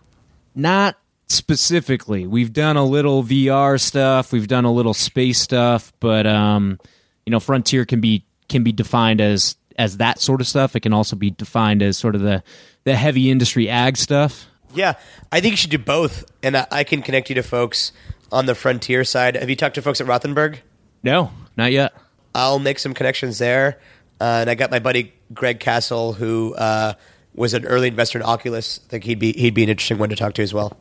Not 0.53 0.97
specifically. 1.27 2.27
We've 2.27 2.53
done 2.53 2.77
a 2.77 2.85
little 2.85 3.23
VR 3.23 3.79
stuff, 3.79 4.31
we've 4.31 4.47
done 4.47 4.65
a 4.65 4.71
little 4.71 4.93
space 4.93 5.39
stuff, 5.39 5.93
but 5.99 6.27
um, 6.27 6.79
you 7.25 7.31
know, 7.31 7.39
frontier 7.39 7.85
can 7.85 8.01
be 8.01 8.25
can 8.49 8.63
be 8.63 8.71
defined 8.71 9.21
as 9.21 9.55
as 9.77 9.97
that 9.97 10.19
sort 10.19 10.41
of 10.41 10.47
stuff. 10.47 10.75
It 10.75 10.81
can 10.81 10.93
also 10.93 11.15
be 11.15 11.31
defined 11.31 11.81
as 11.81 11.97
sort 11.97 12.15
of 12.15 12.21
the 12.21 12.43
the 12.83 12.95
heavy 12.95 13.31
industry 13.31 13.69
ag 13.69 13.97
stuff. 13.97 14.47
Yeah, 14.73 14.93
I 15.31 15.39
think 15.39 15.51
you 15.51 15.57
should 15.57 15.69
do 15.69 15.77
both, 15.77 16.25
and 16.41 16.57
I, 16.57 16.67
I 16.71 16.83
can 16.83 17.01
connect 17.01 17.29
you 17.29 17.35
to 17.35 17.43
folks 17.43 17.91
on 18.31 18.47
the 18.47 18.55
frontier 18.55 19.03
side. 19.03 19.35
Have 19.35 19.49
you 19.49 19.55
talked 19.55 19.75
to 19.75 19.81
folks 19.81 20.01
at 20.01 20.07
Rothenberg? 20.07 20.57
No, 21.03 21.31
not 21.55 21.71
yet. 21.71 21.93
I'll 22.33 22.59
make 22.59 22.79
some 22.79 22.93
connections 22.93 23.37
there. 23.37 23.79
Uh, 24.19 24.39
and 24.41 24.49
I 24.49 24.55
got 24.55 24.71
my 24.71 24.79
buddy 24.79 25.13
Greg 25.33 25.59
Castle, 25.59 26.13
who 26.13 26.55
uh, 26.55 26.93
was 27.35 27.53
an 27.53 27.65
early 27.65 27.87
investor 27.87 28.17
in 28.17 28.23
Oculus. 28.23 28.79
I 28.85 28.89
think 28.89 29.03
he'd 29.03 29.19
be 29.19 29.33
he'd 29.33 29.53
be 29.53 29.63
an 29.63 29.69
interesting 29.69 29.97
one 29.97 30.09
to 30.09 30.15
talk 30.15 30.33
to 30.35 30.43
as 30.43 30.53
well. 30.53 30.77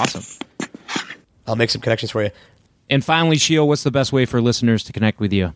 Awesome. 0.00 0.24
I'll 1.46 1.56
make 1.56 1.68
some 1.70 1.82
connections 1.82 2.10
for 2.10 2.22
you. 2.22 2.30
And 2.88 3.04
finally, 3.04 3.36
Sheel, 3.36 3.68
what's 3.68 3.82
the 3.82 3.90
best 3.90 4.12
way 4.12 4.24
for 4.24 4.40
listeners 4.40 4.82
to 4.84 4.92
connect 4.92 5.20
with 5.20 5.32
you? 5.32 5.54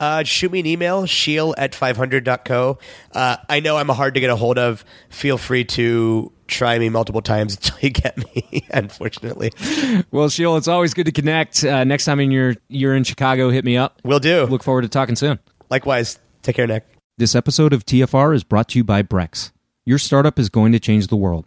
Uh, 0.00 0.22
shoot 0.24 0.50
me 0.50 0.60
an 0.60 0.66
email, 0.66 1.06
sheel 1.06 1.54
at 1.56 1.72
500.co. 1.72 2.78
Uh, 3.12 3.36
I 3.48 3.60
know 3.60 3.76
I'm 3.76 3.88
hard 3.88 4.14
to 4.14 4.20
get 4.20 4.30
a 4.30 4.36
hold 4.36 4.58
of. 4.58 4.84
Feel 5.08 5.38
free 5.38 5.64
to 5.64 6.32
try 6.48 6.78
me 6.78 6.88
multiple 6.88 7.22
times 7.22 7.54
until 7.56 7.78
you 7.80 7.90
get 7.90 8.16
me, 8.16 8.66
unfortunately. 8.70 9.52
Well, 10.10 10.28
Sheel, 10.28 10.56
it's 10.56 10.68
always 10.68 10.94
good 10.94 11.06
to 11.06 11.12
connect. 11.12 11.62
Uh, 11.64 11.84
next 11.84 12.04
time 12.04 12.20
you're, 12.20 12.56
you're 12.68 12.94
in 12.96 13.04
Chicago, 13.04 13.50
hit 13.50 13.64
me 13.64 13.76
up. 13.76 14.00
Will 14.04 14.20
do. 14.20 14.46
Look 14.46 14.64
forward 14.64 14.82
to 14.82 14.88
talking 14.88 15.14
soon. 15.16 15.38
Likewise. 15.70 16.18
Take 16.42 16.56
care, 16.56 16.66
Nick. 16.66 16.84
This 17.18 17.34
episode 17.34 17.72
of 17.72 17.84
TFR 17.86 18.34
is 18.34 18.42
brought 18.44 18.68
to 18.70 18.78
you 18.78 18.84
by 18.84 19.02
Brex. 19.02 19.52
Your 19.84 19.98
startup 19.98 20.38
is 20.38 20.48
going 20.48 20.72
to 20.72 20.78
change 20.80 21.06
the 21.08 21.16
world, 21.16 21.46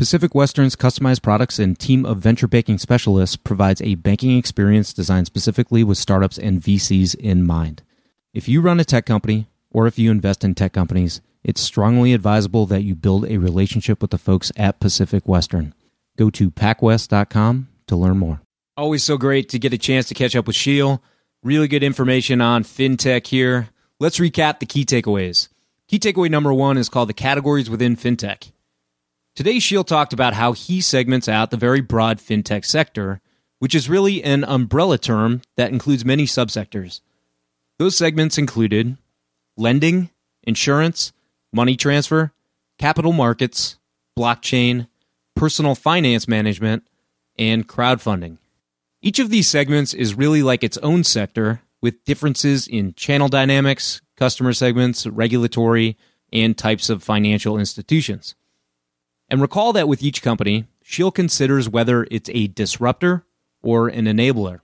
Pacific 0.00 0.34
Western's 0.34 0.76
customized 0.76 1.20
products 1.20 1.58
and 1.58 1.78
team 1.78 2.06
of 2.06 2.16
venture 2.16 2.48
banking 2.48 2.78
specialists 2.78 3.36
provides 3.36 3.82
a 3.82 3.96
banking 3.96 4.38
experience 4.38 4.94
designed 4.94 5.26
specifically 5.26 5.84
with 5.84 5.98
startups 5.98 6.38
and 6.38 6.62
VCs 6.62 7.14
in 7.16 7.44
mind. 7.44 7.82
If 8.32 8.48
you 8.48 8.62
run 8.62 8.80
a 8.80 8.84
tech 8.84 9.04
company 9.04 9.48
or 9.70 9.86
if 9.86 9.98
you 9.98 10.10
invest 10.10 10.42
in 10.42 10.54
tech 10.54 10.72
companies, 10.72 11.20
it's 11.44 11.60
strongly 11.60 12.14
advisable 12.14 12.64
that 12.64 12.80
you 12.80 12.94
build 12.94 13.26
a 13.26 13.36
relationship 13.36 14.00
with 14.00 14.10
the 14.10 14.16
folks 14.16 14.50
at 14.56 14.80
Pacific 14.80 15.28
Western. 15.28 15.74
Go 16.16 16.30
to 16.30 16.50
pacwest.com 16.50 17.68
to 17.86 17.94
learn 17.94 18.16
more. 18.16 18.40
Always 18.78 19.04
so 19.04 19.18
great 19.18 19.50
to 19.50 19.58
get 19.58 19.74
a 19.74 19.78
chance 19.78 20.08
to 20.08 20.14
catch 20.14 20.34
up 20.34 20.46
with 20.46 20.56
Sheel. 20.56 21.02
Really 21.42 21.68
good 21.68 21.82
information 21.82 22.40
on 22.40 22.64
fintech 22.64 23.26
here. 23.26 23.68
Let's 23.98 24.18
recap 24.18 24.60
the 24.60 24.66
key 24.66 24.86
takeaways. 24.86 25.48
Key 25.88 25.98
takeaway 25.98 26.30
number 26.30 26.54
one 26.54 26.78
is 26.78 26.88
called 26.88 27.10
the 27.10 27.12
categories 27.12 27.68
within 27.68 27.96
fintech. 27.96 28.50
Today, 29.36 29.58
Sheel 29.58 29.84
talked 29.84 30.12
about 30.12 30.34
how 30.34 30.52
he 30.52 30.80
segments 30.80 31.28
out 31.28 31.50
the 31.50 31.56
very 31.56 31.80
broad 31.80 32.18
fintech 32.18 32.64
sector, 32.64 33.20
which 33.58 33.74
is 33.74 33.88
really 33.88 34.22
an 34.22 34.44
umbrella 34.44 34.98
term 34.98 35.42
that 35.56 35.72
includes 35.72 36.04
many 36.04 36.24
subsectors. 36.24 37.00
Those 37.78 37.96
segments 37.96 38.38
included 38.38 38.96
lending, 39.56 40.10
insurance, 40.42 41.12
money 41.52 41.76
transfer, 41.76 42.32
capital 42.78 43.12
markets, 43.12 43.78
blockchain, 44.18 44.88
personal 45.36 45.74
finance 45.74 46.26
management, 46.26 46.86
and 47.38 47.68
crowdfunding. 47.68 48.38
Each 49.00 49.18
of 49.18 49.30
these 49.30 49.48
segments 49.48 49.94
is 49.94 50.14
really 50.14 50.42
like 50.42 50.62
its 50.62 50.76
own 50.78 51.04
sector 51.04 51.62
with 51.80 52.04
differences 52.04 52.66
in 52.66 52.94
channel 52.94 53.28
dynamics, 53.28 54.02
customer 54.16 54.52
segments, 54.52 55.06
regulatory, 55.06 55.96
and 56.32 56.58
types 56.58 56.90
of 56.90 57.02
financial 57.02 57.58
institutions. 57.58 58.34
And 59.30 59.40
recall 59.40 59.72
that 59.74 59.88
with 59.88 60.02
each 60.02 60.22
company, 60.22 60.66
Sheel 60.82 61.10
considers 61.10 61.68
whether 61.68 62.06
it's 62.10 62.28
a 62.30 62.48
disruptor 62.48 63.24
or 63.62 63.88
an 63.88 64.06
enabler. 64.06 64.60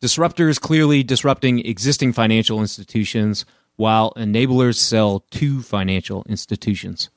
Disruptor 0.00 0.48
is 0.48 0.58
clearly 0.58 1.02
disrupting 1.02 1.64
existing 1.64 2.12
financial 2.12 2.60
institutions, 2.60 3.44
while 3.76 4.12
enablers 4.16 4.74
sell 4.74 5.20
to 5.30 5.62
financial 5.62 6.24
institutions. 6.28 7.10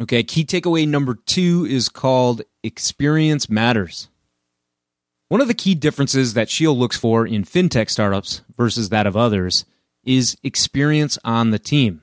Okay, 0.00 0.22
key 0.22 0.44
takeaway 0.44 0.88
number 0.88 1.14
two 1.14 1.66
is 1.68 1.90
called 1.90 2.42
experience 2.62 3.48
matters. 3.50 4.08
One 5.28 5.40
of 5.40 5.48
the 5.48 5.54
key 5.54 5.74
differences 5.74 6.34
that 6.34 6.50
Sheel 6.50 6.76
looks 6.76 6.96
for 6.96 7.26
in 7.26 7.44
fintech 7.44 7.88
startups 7.90 8.42
versus 8.56 8.88
that 8.88 9.06
of 9.06 9.16
others 9.16 9.64
is 10.02 10.36
experience 10.42 11.18
on 11.24 11.50
the 11.50 11.58
team. 11.58 12.02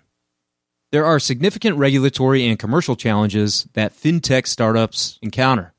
There 0.91 1.05
are 1.05 1.19
significant 1.19 1.77
regulatory 1.77 2.47
and 2.47 2.57
commercial 2.57 2.95
challenges 2.95 3.67
that 3.73 3.93
fintech 3.93 4.47
startups 4.47 5.19
encounter. 5.21 5.73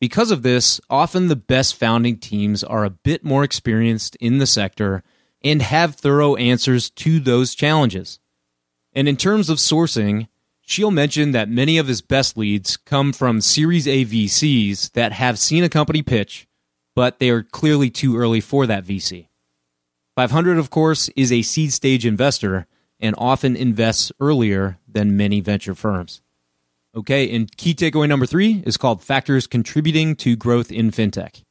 Because 0.00 0.30
of 0.30 0.42
this, 0.42 0.80
often 0.88 1.26
the 1.26 1.36
best 1.36 1.74
founding 1.74 2.16
teams 2.16 2.62
are 2.62 2.84
a 2.84 2.90
bit 2.90 3.24
more 3.24 3.42
experienced 3.42 4.16
in 4.16 4.38
the 4.38 4.46
sector 4.46 5.02
and 5.42 5.60
have 5.60 5.96
thorough 5.96 6.36
answers 6.36 6.90
to 6.90 7.18
those 7.18 7.54
challenges. 7.54 8.20
And 8.92 9.08
in 9.08 9.16
terms 9.16 9.50
of 9.50 9.58
sourcing, 9.58 10.28
Sheel 10.62 10.92
mentioned 10.92 11.34
that 11.34 11.48
many 11.48 11.78
of 11.78 11.88
his 11.88 12.00
best 12.00 12.36
leads 12.38 12.76
come 12.76 13.12
from 13.12 13.40
Series 13.40 13.88
A 13.88 14.04
VCs 14.04 14.92
that 14.92 15.12
have 15.12 15.38
seen 15.38 15.64
a 15.64 15.68
company 15.68 16.02
pitch, 16.02 16.46
but 16.94 17.18
they 17.18 17.30
are 17.30 17.42
clearly 17.42 17.90
too 17.90 18.16
early 18.16 18.40
for 18.40 18.66
that 18.66 18.84
VC. 18.84 19.26
500, 20.14 20.58
of 20.58 20.70
course, 20.70 21.08
is 21.16 21.32
a 21.32 21.42
seed 21.42 21.72
stage 21.72 22.06
investor 22.06 22.68
and 23.00 23.14
often 23.18 23.56
invests 23.56 24.12
earlier 24.20 24.78
than 24.86 25.16
many 25.16 25.40
venture 25.40 25.74
firms. 25.74 26.22
Okay, 26.94 27.34
and 27.34 27.56
key 27.56 27.74
takeaway 27.74 28.08
number 28.08 28.26
three 28.26 28.62
is 28.66 28.76
called 28.76 29.02
Factors 29.02 29.46
Contributing 29.46 30.16
to 30.16 30.36
Growth 30.36 30.72
in 30.72 30.90
FinTech. 30.90 31.44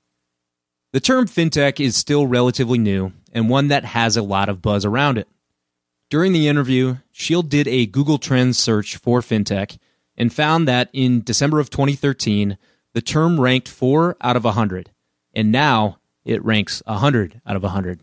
The 0.91 0.99
term 0.99 1.27
FinTech 1.27 1.79
is 1.79 1.95
still 1.95 2.27
relatively 2.27 2.77
new 2.77 3.13
and 3.31 3.49
one 3.49 3.67
that 3.67 3.85
has 3.85 4.17
a 4.17 4.21
lot 4.21 4.49
of 4.49 4.61
buzz 4.61 4.85
around 4.85 5.17
it. 5.17 5.27
During 6.09 6.33
the 6.33 6.47
interview, 6.47 6.97
Sheel 7.11 7.43
did 7.43 7.67
a 7.67 7.85
Google 7.85 8.17
Trends 8.17 8.57
search 8.57 8.97
for 8.97 9.21
FinTech 9.21 9.77
and 10.17 10.33
found 10.33 10.67
that 10.67 10.89
in 10.91 11.21
December 11.21 11.59
of 11.59 11.69
2013, 11.69 12.57
the 12.93 13.01
term 13.01 13.39
ranked 13.39 13.67
4 13.67 14.17
out 14.19 14.35
of 14.35 14.43
100, 14.43 14.91
and 15.33 15.51
now 15.51 15.99
it 16.25 16.43
ranks 16.43 16.81
100 16.85 17.41
out 17.45 17.55
of 17.55 17.63
100. 17.63 18.01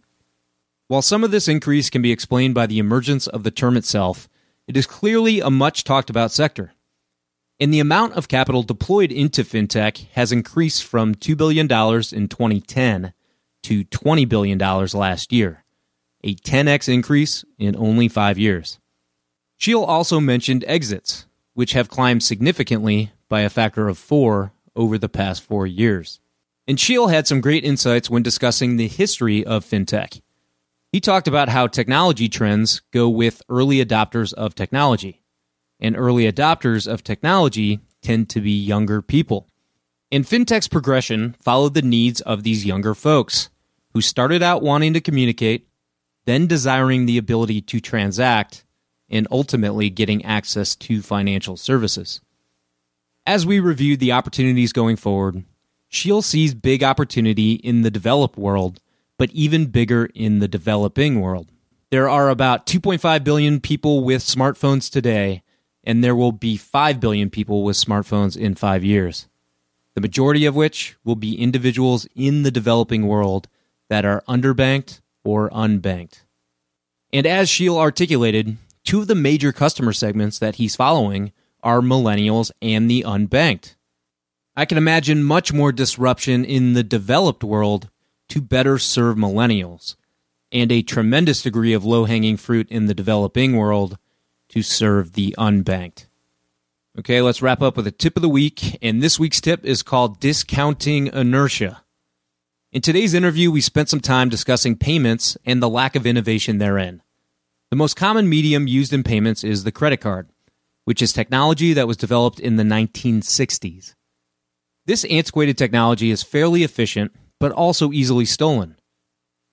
While 0.88 1.02
some 1.02 1.24
of 1.24 1.32
this 1.32 1.48
increase 1.48 1.90
can 1.90 2.00
be 2.00 2.12
explained 2.12 2.54
by 2.54 2.66
the 2.66 2.78
emergence 2.78 3.26
of 3.26 3.42
the 3.42 3.50
term 3.50 3.76
itself, 3.76 4.28
it 4.68 4.76
is 4.76 4.86
clearly 4.86 5.40
a 5.40 5.50
much 5.50 5.82
talked 5.82 6.10
about 6.10 6.30
sector. 6.30 6.72
And 7.58 7.72
the 7.74 7.80
amount 7.80 8.12
of 8.12 8.28
capital 8.28 8.62
deployed 8.62 9.10
into 9.10 9.42
fintech 9.42 10.06
has 10.12 10.30
increased 10.30 10.84
from 10.84 11.14
$2 11.14 11.36
billion 11.36 11.64
in 11.66 12.28
2010 12.28 13.12
to 13.64 13.84
$20 13.84 14.28
billion 14.28 14.58
last 14.58 15.32
year, 15.32 15.64
a 16.22 16.34
10x 16.34 16.88
increase 16.92 17.44
in 17.58 17.74
only 17.74 18.06
five 18.06 18.38
years. 18.38 18.78
Sheel 19.56 19.82
also 19.82 20.20
mentioned 20.20 20.64
exits, 20.68 21.26
which 21.54 21.72
have 21.72 21.88
climbed 21.88 22.22
significantly 22.22 23.10
by 23.28 23.40
a 23.40 23.50
factor 23.50 23.88
of 23.88 23.98
four 23.98 24.52
over 24.76 24.98
the 24.98 25.08
past 25.08 25.42
four 25.42 25.66
years. 25.66 26.20
And 26.68 26.78
Sheel 26.78 27.08
had 27.08 27.26
some 27.26 27.40
great 27.40 27.64
insights 27.64 28.10
when 28.10 28.22
discussing 28.22 28.76
the 28.76 28.88
history 28.88 29.44
of 29.44 29.64
fintech. 29.64 30.20
He 30.96 31.00
talked 31.00 31.28
about 31.28 31.50
how 31.50 31.66
technology 31.66 32.26
trends 32.26 32.80
go 32.90 33.06
with 33.06 33.42
early 33.50 33.84
adopters 33.84 34.32
of 34.32 34.54
technology, 34.54 35.20
and 35.78 35.94
early 35.94 36.24
adopters 36.24 36.90
of 36.90 37.04
technology 37.04 37.80
tend 38.00 38.30
to 38.30 38.40
be 38.40 38.52
younger 38.52 39.02
people. 39.02 39.46
And 40.10 40.24
fintech's 40.24 40.68
progression 40.68 41.34
followed 41.38 41.74
the 41.74 41.82
needs 41.82 42.22
of 42.22 42.44
these 42.44 42.64
younger 42.64 42.94
folks 42.94 43.50
who 43.92 44.00
started 44.00 44.42
out 44.42 44.62
wanting 44.62 44.94
to 44.94 45.02
communicate, 45.02 45.68
then 46.24 46.46
desiring 46.46 47.04
the 47.04 47.18
ability 47.18 47.60
to 47.60 47.78
transact, 47.78 48.64
and 49.10 49.28
ultimately 49.30 49.90
getting 49.90 50.24
access 50.24 50.74
to 50.76 51.02
financial 51.02 51.58
services. 51.58 52.22
As 53.26 53.44
we 53.44 53.60
reviewed 53.60 54.00
the 54.00 54.12
opportunities 54.12 54.72
going 54.72 54.96
forward, 54.96 55.44
Sheel 55.88 56.22
sees 56.22 56.54
big 56.54 56.82
opportunity 56.82 57.52
in 57.52 57.82
the 57.82 57.90
developed 57.90 58.38
world, 58.38 58.80
but 59.18 59.30
even 59.30 59.66
bigger 59.66 60.10
in 60.14 60.38
the 60.38 60.48
developing 60.48 61.20
world. 61.20 61.50
There 61.90 62.08
are 62.08 62.28
about 62.28 62.66
2.5 62.66 63.24
billion 63.24 63.60
people 63.60 64.04
with 64.04 64.22
smartphones 64.22 64.90
today, 64.90 65.42
and 65.84 66.02
there 66.02 66.16
will 66.16 66.32
be 66.32 66.56
5 66.56 67.00
billion 67.00 67.30
people 67.30 67.62
with 67.64 67.76
smartphones 67.76 68.36
in 68.36 68.54
five 68.54 68.84
years 68.84 69.28
the 69.96 70.00
majority 70.02 70.44
of 70.44 70.54
which 70.54 70.94
will 71.04 71.16
be 71.16 71.40
individuals 71.40 72.06
in 72.14 72.42
the 72.42 72.50
developing 72.50 73.06
world 73.06 73.48
that 73.88 74.04
are 74.04 74.22
underbanked 74.28 75.00
or 75.24 75.48
unbanked. 75.50 76.22
And 77.14 77.26
as 77.26 77.48
Sheel 77.48 77.78
articulated, 77.78 78.58
two 78.84 79.00
of 79.00 79.06
the 79.06 79.14
major 79.14 79.52
customer 79.52 79.94
segments 79.94 80.38
that 80.38 80.56
he's 80.56 80.76
following 80.76 81.32
are 81.62 81.80
millennials 81.80 82.50
and 82.60 82.90
the 82.90 83.04
unbanked. 83.06 83.74
I 84.54 84.66
can 84.66 84.76
imagine 84.76 85.24
much 85.24 85.50
more 85.50 85.72
disruption 85.72 86.44
in 86.44 86.74
the 86.74 86.84
developed 86.84 87.42
world 87.42 87.88
to 88.28 88.40
better 88.40 88.78
serve 88.78 89.16
millennials, 89.16 89.96
and 90.52 90.70
a 90.70 90.82
tremendous 90.82 91.42
degree 91.42 91.72
of 91.72 91.84
low 91.84 92.04
hanging 92.04 92.36
fruit 92.36 92.68
in 92.70 92.86
the 92.86 92.94
developing 92.94 93.56
world 93.56 93.98
to 94.48 94.62
serve 94.62 95.12
the 95.12 95.34
unbanked. 95.38 96.06
Okay, 96.98 97.20
let's 97.20 97.42
wrap 97.42 97.60
up 97.60 97.76
with 97.76 97.86
a 97.86 97.90
tip 97.90 98.16
of 98.16 98.22
the 98.22 98.28
week. 98.28 98.78
And 98.80 99.02
this 99.02 99.18
week's 99.18 99.40
tip 99.40 99.64
is 99.66 99.82
called 99.82 100.18
Discounting 100.18 101.08
Inertia. 101.08 101.82
In 102.72 102.80
today's 102.80 103.12
interview, 103.12 103.50
we 103.50 103.60
spent 103.60 103.90
some 103.90 104.00
time 104.00 104.30
discussing 104.30 104.76
payments 104.76 105.36
and 105.44 105.62
the 105.62 105.68
lack 105.68 105.94
of 105.94 106.06
innovation 106.06 106.58
therein. 106.58 107.02
The 107.70 107.76
most 107.76 107.96
common 107.96 108.28
medium 108.28 108.66
used 108.66 108.92
in 108.92 109.02
payments 109.02 109.44
is 109.44 109.64
the 109.64 109.72
credit 109.72 109.98
card, 109.98 110.30
which 110.84 111.02
is 111.02 111.12
technology 111.12 111.74
that 111.74 111.86
was 111.86 111.96
developed 111.96 112.40
in 112.40 112.56
the 112.56 112.62
1960s. 112.62 113.94
This 114.86 115.04
antiquated 115.04 115.58
technology 115.58 116.10
is 116.10 116.22
fairly 116.22 116.62
efficient, 116.62 117.12
but 117.38 117.52
also 117.52 117.92
easily 117.92 118.24
stolen. 118.24 118.76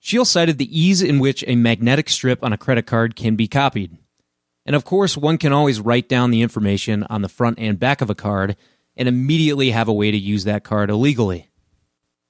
Sheel 0.00 0.24
cited 0.24 0.58
the 0.58 0.78
ease 0.78 1.02
in 1.02 1.18
which 1.18 1.44
a 1.46 1.56
magnetic 1.56 2.08
strip 2.08 2.44
on 2.44 2.52
a 2.52 2.58
credit 2.58 2.86
card 2.86 3.16
can 3.16 3.36
be 3.36 3.48
copied. 3.48 3.96
And 4.66 4.76
of 4.76 4.84
course, 4.84 5.16
one 5.16 5.38
can 5.38 5.52
always 5.52 5.80
write 5.80 6.08
down 6.08 6.30
the 6.30 6.42
information 6.42 7.04
on 7.04 7.22
the 7.22 7.28
front 7.28 7.58
and 7.58 7.78
back 7.78 8.00
of 8.00 8.10
a 8.10 8.14
card 8.14 8.56
and 8.96 9.08
immediately 9.08 9.70
have 9.70 9.88
a 9.88 9.92
way 9.92 10.10
to 10.10 10.16
use 10.16 10.44
that 10.44 10.64
card 10.64 10.90
illegally. 10.90 11.50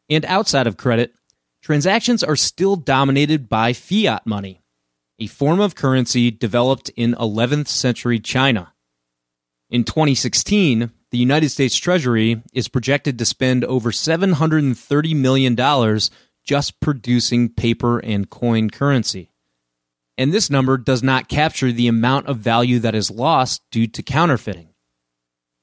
And 0.08 0.24
outside 0.24 0.66
of 0.66 0.76
credit, 0.76 1.14
transactions 1.62 2.22
are 2.22 2.36
still 2.36 2.76
dominated 2.76 3.48
by 3.48 3.72
fiat 3.72 4.26
money, 4.26 4.62
a 5.18 5.26
form 5.26 5.60
of 5.60 5.74
currency 5.74 6.30
developed 6.30 6.90
in 6.96 7.14
11th 7.14 7.68
century 7.68 8.18
China. 8.18 8.72
In 9.70 9.84
2016, 9.84 10.90
the 11.14 11.18
United 11.18 11.48
States 11.48 11.76
Treasury 11.76 12.42
is 12.52 12.68
projected 12.68 13.18
to 13.18 13.24
spend 13.24 13.64
over 13.64 13.90
$730 13.90 15.16
million 15.16 16.00
just 16.44 16.80
producing 16.80 17.48
paper 17.48 17.98
and 18.00 18.28
coin 18.28 18.68
currency 18.68 19.30
and 20.16 20.32
this 20.32 20.50
number 20.50 20.78
does 20.78 21.02
not 21.02 21.28
capture 21.28 21.72
the 21.72 21.88
amount 21.88 22.26
of 22.26 22.38
value 22.38 22.78
that 22.78 22.94
is 22.94 23.10
lost 23.10 23.62
due 23.70 23.86
to 23.88 24.02
counterfeiting. 24.02 24.68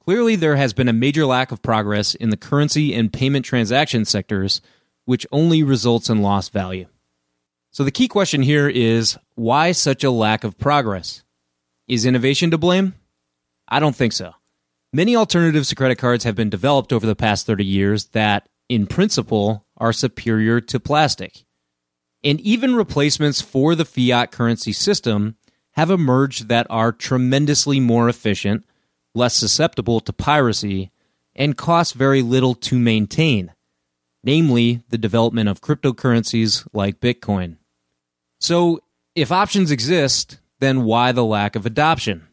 Clearly, 0.04 0.36
there 0.36 0.56
has 0.56 0.74
been 0.74 0.88
a 0.88 0.94
major 0.94 1.26
lack 1.26 1.52
of 1.52 1.62
progress 1.62 2.16
in 2.16 2.30
the 2.30 2.38
currency 2.38 2.94
and 2.94 3.14
payment 3.14 3.46
transaction 3.46 4.04
sectors, 4.04 4.62
which 5.06 5.28
only 5.32 5.64
results 5.64 6.10
in 6.10 6.22
lost 6.22 6.52
value. 6.52 6.88
So, 7.72 7.84
the 7.84 7.92
key 7.92 8.08
question 8.08 8.42
here 8.42 8.68
is 8.68 9.18
why 9.36 9.72
such 9.72 10.04
a 10.04 10.12
lack 10.12 10.44
of 10.44 10.58
progress? 10.58 11.24
Is 11.88 12.06
innovation 12.06 12.52
to 12.52 12.58
blame? 12.58 12.96
I 13.68 13.80
don't 13.80 13.96
think 13.96 14.14
so. 14.14 14.34
Many 14.94 15.16
alternatives 15.16 15.70
to 15.70 15.76
credit 15.76 15.98
cards 15.98 16.24
have 16.26 16.36
been 16.36 16.50
developed 16.50 16.92
over 16.92 17.06
the 17.06 17.16
past 17.16 17.46
30 17.46 17.64
years 17.64 18.06
that, 18.08 18.50
in 18.68 18.88
principle, 18.88 19.66
are 19.78 19.94
superior 19.94 20.60
to 20.62 20.80
plastic 20.80 21.46
and 22.24 22.40
even 22.42 22.76
replacements 22.76 23.42
for 23.42 23.76
the 23.76 23.86
fiat 23.86 24.32
currency 24.32 24.72
system 24.72 25.36
have 25.72 25.90
emerged 25.90 26.48
that 26.48 26.68
are 26.70 26.92
tremendously 26.92 27.80
more 27.80 28.10
efficient, 28.10 28.66
less 29.16 29.36
susceptible 29.36 30.00
to 30.02 30.14
piracy, 30.14 30.92
and 31.36 31.58
cost 31.58 31.94
very 31.94 32.22
little 32.22 32.54
to 32.54 32.78
maintain, 32.78 33.54
namely 34.24 34.84
the 34.90 34.98
development 34.98 35.50
of 35.50 35.62
cryptocurrencies 35.62 36.68
like 36.74 37.00
Bitcoin. 37.00 37.58
So, 38.40 38.82
if 39.16 39.32
options 39.32 39.72
exist, 39.72 40.40
then 40.60 40.84
why 40.84 41.12
the 41.12 41.26
lack 41.26 41.56
of 41.56 41.66
adoption? 41.66 42.28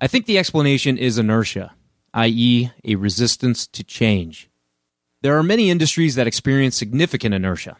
I 0.00 0.06
think 0.06 0.26
the 0.26 0.38
explanation 0.38 0.98
is 0.98 1.18
inertia, 1.18 1.72
i.e., 2.14 2.70
a 2.84 2.94
resistance 2.96 3.66
to 3.66 3.84
change. 3.84 4.48
There 5.22 5.36
are 5.36 5.42
many 5.42 5.70
industries 5.70 6.14
that 6.14 6.26
experience 6.26 6.76
significant 6.76 7.34
inertia 7.34 7.76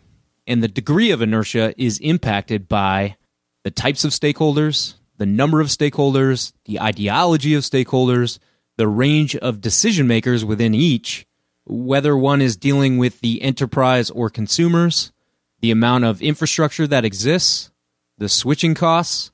and 0.47 0.63
the 0.63 0.69
degree 0.69 1.11
of 1.11 1.23
inertia 1.23 1.75
is 1.77 1.99
impacted 1.99 2.69
by 2.69 3.17
the 3.63 3.71
types 3.71 4.05
of 4.05 4.11
stakeholders, 4.11 4.95
the 5.17 5.27
number 5.27 5.61
of 5.61 5.69
stakeholders, 5.69 6.53
the 6.67 6.81
ideology 6.81 7.55
of 7.55 7.63
stakeholders, 7.63 8.39
the 8.77 8.89
range 8.89 9.37
of 9.37 9.61
decision 9.61 10.07
makers 10.07 10.45
within 10.45 10.75
each, 10.75 11.27
whether 11.65 12.17
one 12.17 12.43
is 12.43 12.57
dealing 12.57 12.99
with 12.99 13.21
the 13.21 13.41
enterprise 13.41 14.11
or 14.11 14.29
consumers, 14.29 15.13
the 15.61 15.71
amount 15.71 16.05
of 16.05 16.21
infrastructure 16.21 16.87
that 16.87 17.05
exists, 17.05 17.71
the 18.19 18.29
switching 18.29 18.75
costs, 18.75 19.31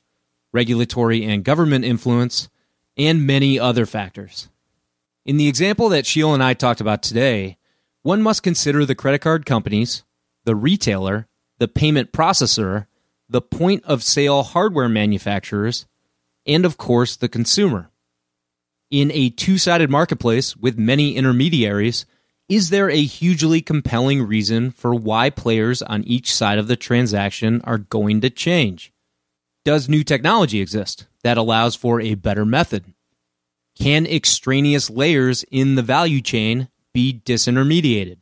regulatory 0.53 1.25
and 1.25 1.45
government 1.45 1.85
influence, 1.85 2.49
and 2.97 3.27
many 3.27 3.59
other 3.59 3.87
factors. 3.87 4.49
In 5.31 5.37
the 5.37 5.47
example 5.47 5.89
that 5.91 6.07
Sheel 6.07 6.35
and 6.35 6.43
I 6.43 6.55
talked 6.55 6.81
about 6.81 7.05
today, 7.05 7.57
one 8.03 8.21
must 8.21 8.43
consider 8.43 8.85
the 8.85 8.97
credit 8.97 9.21
card 9.21 9.47
companies, 9.47 10.03
the 10.43 10.57
retailer, 10.57 11.29
the 11.61 11.69
payment 11.69 12.11
processor, 12.11 12.89
the 13.29 13.41
point 13.41 13.85
of 13.85 14.03
sale 14.03 14.43
hardware 14.43 14.89
manufacturers, 14.89 15.87
and 16.47 16.65
of 16.65 16.79
course 16.79 17.15
the 17.15 17.29
consumer. 17.29 17.93
In 18.91 19.13
a 19.13 19.31
two 19.31 19.57
sided 19.57 19.89
marketplace 19.89 20.57
with 20.57 20.77
many 20.77 21.15
intermediaries, 21.15 22.07
is 22.49 22.71
there 22.71 22.91
a 22.91 23.01
hugely 23.01 23.61
compelling 23.61 24.25
reason 24.25 24.73
for 24.73 24.97
why 24.97 25.31
players 25.31 25.81
on 25.81 26.03
each 26.03 26.35
side 26.35 26.59
of 26.59 26.67
the 26.67 26.75
transaction 26.75 27.61
are 27.63 27.79
going 27.79 28.21
to 28.23 28.31
change? 28.31 28.93
Does 29.65 29.89
new 29.89 30.03
technology 30.03 30.61
exist 30.61 31.07
that 31.23 31.39
allows 31.39 31.77
for 31.77 32.01
a 32.01 32.17
better 32.17 32.45
method? 32.45 32.95
Can 33.81 34.07
extraneous 34.07 34.91
layers 34.91 35.43
in 35.51 35.75
the 35.75 35.83
value 35.83 36.21
chain 36.21 36.69
be 36.93 37.19
disintermediated? 37.25 38.19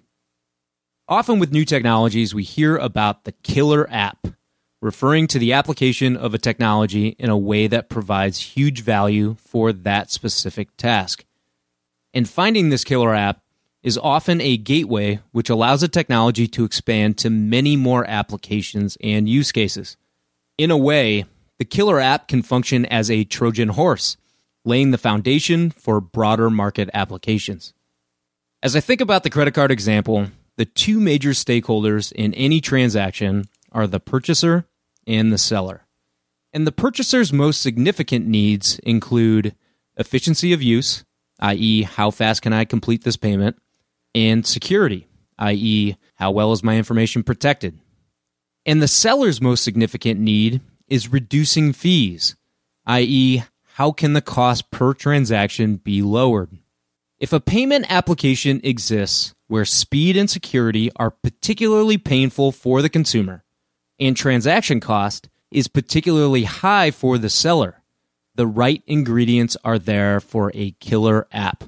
Often 1.09 1.41
with 1.41 1.51
new 1.51 1.65
technologies, 1.65 2.33
we 2.33 2.45
hear 2.45 2.77
about 2.77 3.25
the 3.25 3.33
killer 3.33 3.89
app, 3.91 4.29
referring 4.81 5.27
to 5.27 5.39
the 5.41 5.53
application 5.53 6.17
of 6.17 6.33
a 6.33 6.39
technology 6.39 7.17
in 7.19 7.29
a 7.29 7.37
way 7.37 7.67
that 7.67 7.89
provides 7.89 8.39
huge 8.39 8.83
value 8.83 9.35
for 9.41 9.73
that 9.73 10.13
specific 10.13 10.77
task. 10.77 11.25
And 12.15 12.29
finding 12.29 12.69
this 12.69 12.85
killer 12.85 13.13
app 13.13 13.43
is 13.83 13.99
often 13.99 14.41
a 14.41 14.59
gateway 14.59 15.19
which 15.33 15.51
allows 15.51 15.83
a 15.83 15.89
technology 15.89 16.47
to 16.47 16.65
expand 16.65 17.19
to 17.19 17.31
many 17.31 17.75
more 17.75 18.09
applications 18.09 18.97
and 19.03 19.29
use 19.29 19.51
cases. 19.51 19.97
In 20.57 20.71
a 20.71 20.79
way, 20.79 21.25
the 21.59 21.65
killer 21.65 21.99
app 21.99 22.29
can 22.29 22.43
function 22.43 22.87
as 22.87 23.11
a 23.11 23.25
Trojan 23.25 23.71
horse, 23.71 24.17
laying 24.69 24.91
the 24.91 24.99
foundation 24.99 25.71
for 25.71 26.01
broader 26.01 26.51
market 26.51 26.91
applications. 26.93 27.73
As 28.63 28.77
I 28.77 28.81
think 28.81 29.01
about 29.01 29.23
the 29.23 29.31
credit 29.31 29.55
card 29.55 29.71
example, 29.71 30.29
the 30.57 30.67
two 30.67 31.01
major 31.01 31.31
stakeholders 31.31 32.13
in 32.13 32.35
any 32.35 32.61
transaction 32.61 33.49
are 33.73 33.87
the 33.87 33.99
purchaser 33.99 34.67
and 35.07 35.33
the 35.33 35.39
seller. 35.39 35.87
And 36.53 36.67
the 36.67 36.73
purchaser's 36.73 37.33
most 37.33 37.61
significant 37.61 38.27
needs 38.27 38.79
include 38.81 39.55
efficiency 39.97 40.53
of 40.53 40.63
use, 40.63 41.05
i.e., 41.41 41.83
how 41.83 42.11
fast 42.11 42.43
can 42.43 42.53
I 42.53 42.65
complete 42.65 43.05
this 43.05 43.17
payment, 43.17 43.57
and 44.15 44.47
security, 44.47 45.07
i.e., 45.39 45.97
how 46.17 46.31
well 46.31 46.53
is 46.53 46.63
my 46.63 46.77
information 46.77 47.23
protected. 47.23 47.79
And 48.67 48.83
the 48.83 48.89
seller's 48.89 49.41
most 49.41 49.63
significant 49.63 50.21
need 50.21 50.61
is 50.89 51.13
reducing 51.13 51.73
fees, 51.73 52.37
i.e., 52.87 53.45
how 53.79 53.93
can 53.93 54.13
the 54.13 54.21
cost 54.21 54.73
per 54.73 54.93
transaction 54.93 55.77
be 55.77 56.03
lowered? 56.03 56.51
If 57.21 57.33
a 57.33 57.39
payment 57.39 57.87
application 57.89 58.61
exists 58.65 59.37
where 59.47 59.65
speed 59.65 60.17
and 60.17 60.29
security 60.29 60.91
are 60.97 61.13
particularly 61.13 61.97
painful 61.97 62.51
for 62.51 62.83
the 62.83 62.89
consumer 62.89 63.45
and 64.01 64.17
transaction 64.17 64.81
cost 64.81 65.29
is 65.53 65.69
particularly 65.69 66.43
high 66.43 66.91
for 66.91 67.19
the 67.19 67.31
seller, 67.31 67.81
the 68.35 68.49
right 68.49 68.83
ingredients 68.89 69.57
are 69.63 69.79
there 69.79 70.19
for 70.19 70.51
a 70.57 70.73
killer 70.81 71.29
app. 71.31 71.63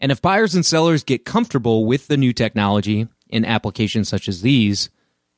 And 0.00 0.10
if 0.10 0.20
buyers 0.20 0.56
and 0.56 0.66
sellers 0.66 1.04
get 1.04 1.24
comfortable 1.24 1.86
with 1.86 2.08
the 2.08 2.16
new 2.16 2.32
technology 2.32 3.06
in 3.28 3.44
applications 3.44 4.08
such 4.08 4.28
as 4.28 4.42
these, 4.42 4.90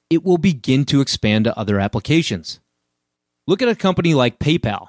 it 0.08 0.24
will 0.24 0.38
begin 0.38 0.86
to 0.86 1.02
expand 1.02 1.44
to 1.44 1.58
other 1.58 1.78
applications. 1.78 2.60
Look 3.46 3.60
at 3.60 3.68
a 3.68 3.76
company 3.76 4.14
like 4.14 4.38
PayPal 4.38 4.88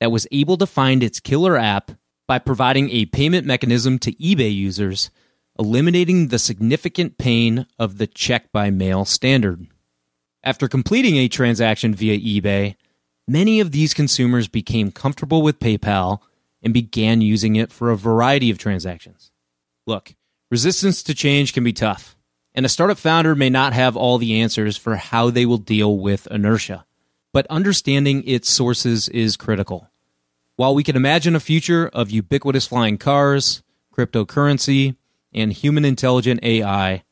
that 0.00 0.12
was 0.12 0.26
able 0.32 0.56
to 0.58 0.66
find 0.66 1.02
its 1.02 1.20
killer 1.20 1.56
app 1.56 1.92
by 2.26 2.38
providing 2.38 2.90
a 2.90 3.06
payment 3.06 3.46
mechanism 3.46 3.98
to 4.00 4.12
eBay 4.12 4.54
users, 4.54 5.10
eliminating 5.58 6.28
the 6.28 6.38
significant 6.38 7.18
pain 7.18 7.66
of 7.78 7.98
the 7.98 8.06
check 8.06 8.50
by 8.52 8.70
mail 8.70 9.04
standard. 9.04 9.66
After 10.42 10.68
completing 10.68 11.16
a 11.16 11.28
transaction 11.28 11.94
via 11.94 12.18
eBay, 12.18 12.76
many 13.26 13.60
of 13.60 13.72
these 13.72 13.94
consumers 13.94 14.48
became 14.48 14.90
comfortable 14.90 15.42
with 15.42 15.58
PayPal 15.58 16.20
and 16.62 16.74
began 16.74 17.20
using 17.20 17.56
it 17.56 17.70
for 17.70 17.90
a 17.90 17.96
variety 17.96 18.50
of 18.50 18.58
transactions. 18.58 19.30
Look, 19.86 20.14
resistance 20.50 21.02
to 21.04 21.14
change 21.14 21.52
can 21.52 21.64
be 21.64 21.72
tough, 21.72 22.16
and 22.54 22.64
a 22.64 22.70
startup 22.70 22.98
founder 22.98 23.34
may 23.34 23.50
not 23.50 23.74
have 23.74 23.96
all 23.96 24.18
the 24.18 24.40
answers 24.40 24.76
for 24.76 24.96
how 24.96 25.30
they 25.30 25.46
will 25.46 25.58
deal 25.58 25.98
with 25.98 26.26
inertia, 26.30 26.86
but 27.34 27.48
understanding 27.50 28.22
its 28.28 28.48
sources 28.48 29.08
is 29.08 29.36
critical. 29.36 29.90
While 30.54 30.72
we 30.72 30.84
can 30.84 30.94
imagine 30.94 31.34
a 31.34 31.40
future 31.40 31.90
of 31.92 32.12
ubiquitous 32.12 32.68
flying 32.68 32.96
cars, 32.96 33.64
cryptocurrency, 33.92 34.94
and 35.32 35.52
human 35.52 35.84
intelligent 35.84 36.44
AI, 36.44 37.02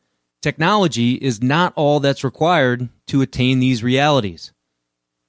technology 0.40 1.14
is 1.14 1.42
not 1.42 1.72
all 1.74 1.98
that's 1.98 2.22
required 2.22 2.88
to 3.08 3.20
attain 3.20 3.58
these 3.58 3.82
realities. 3.82 4.52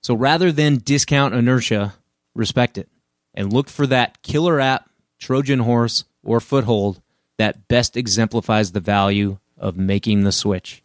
So 0.03 0.13
rather 0.13 0.51
than 0.51 0.77
discount 0.77 1.33
inertia, 1.33 1.95
respect 2.35 2.77
it 2.77 2.87
and 3.33 3.51
look 3.51 3.69
for 3.69 3.87
that 3.87 4.21
killer 4.21 4.59
app, 4.59 4.91
Trojan 5.17 5.61
horse, 5.61 6.03
or 6.23 6.39
foothold 6.39 7.01
that 7.39 7.67
best 7.67 7.97
exemplifies 7.97 8.73
the 8.73 8.79
value 8.79 9.39
of 9.57 9.75
making 9.75 10.23
the 10.23 10.31
switch. 10.31 10.82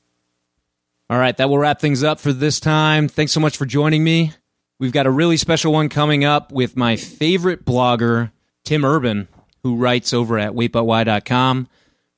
All 1.10 1.18
right, 1.18 1.36
that 1.36 1.48
will 1.48 1.58
wrap 1.58 1.80
things 1.80 2.04
up 2.04 2.20
for 2.20 2.32
this 2.32 2.60
time. 2.60 3.08
Thanks 3.08 3.32
so 3.32 3.40
much 3.40 3.56
for 3.56 3.64
joining 3.64 4.04
me. 4.04 4.32
We've 4.78 4.92
got 4.92 5.06
a 5.06 5.10
really 5.10 5.38
special 5.38 5.72
one 5.72 5.88
coming 5.88 6.24
up 6.24 6.52
with 6.52 6.76
my 6.76 6.96
favorite 6.96 7.64
blogger, 7.64 8.30
Tim 8.64 8.84
Urban, 8.84 9.26
who 9.62 9.76
writes 9.76 10.12
over 10.12 10.38
at 10.38 10.52
waitbutwhy.com. 10.52 11.68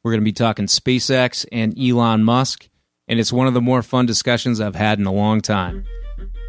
We're 0.02 0.10
going 0.10 0.20
to 0.20 0.24
be 0.24 0.32
talking 0.32 0.66
SpaceX 0.66 1.46
and 1.52 1.78
Elon 1.78 2.24
Musk, 2.24 2.68
and 3.06 3.20
it's 3.20 3.32
one 3.32 3.46
of 3.46 3.54
the 3.54 3.60
more 3.60 3.82
fun 3.82 4.06
discussions 4.06 4.60
I've 4.60 4.74
had 4.74 4.98
in 4.98 5.06
a 5.06 5.12
long 5.12 5.40
time. 5.40 5.84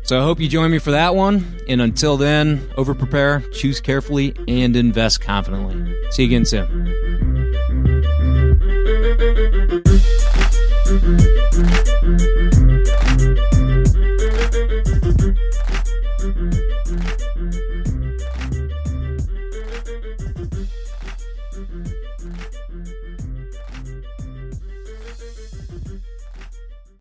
So 0.04 0.20
I 0.20 0.24
hope 0.24 0.40
you 0.40 0.48
join 0.48 0.72
me 0.72 0.80
for 0.80 0.92
that 0.92 1.16
one. 1.16 1.46
And 1.70 1.80
until 1.80 2.18
then, 2.18 2.68
over 2.76 2.96
prepare, 2.96 3.42
choose 3.54 3.80
carefully, 3.80 4.34
and 4.48 4.76
invest 4.76 5.22
confidently. 5.22 5.96
See 6.12 6.24
you 6.24 6.30
again 6.30 6.46
soon. 6.46 7.31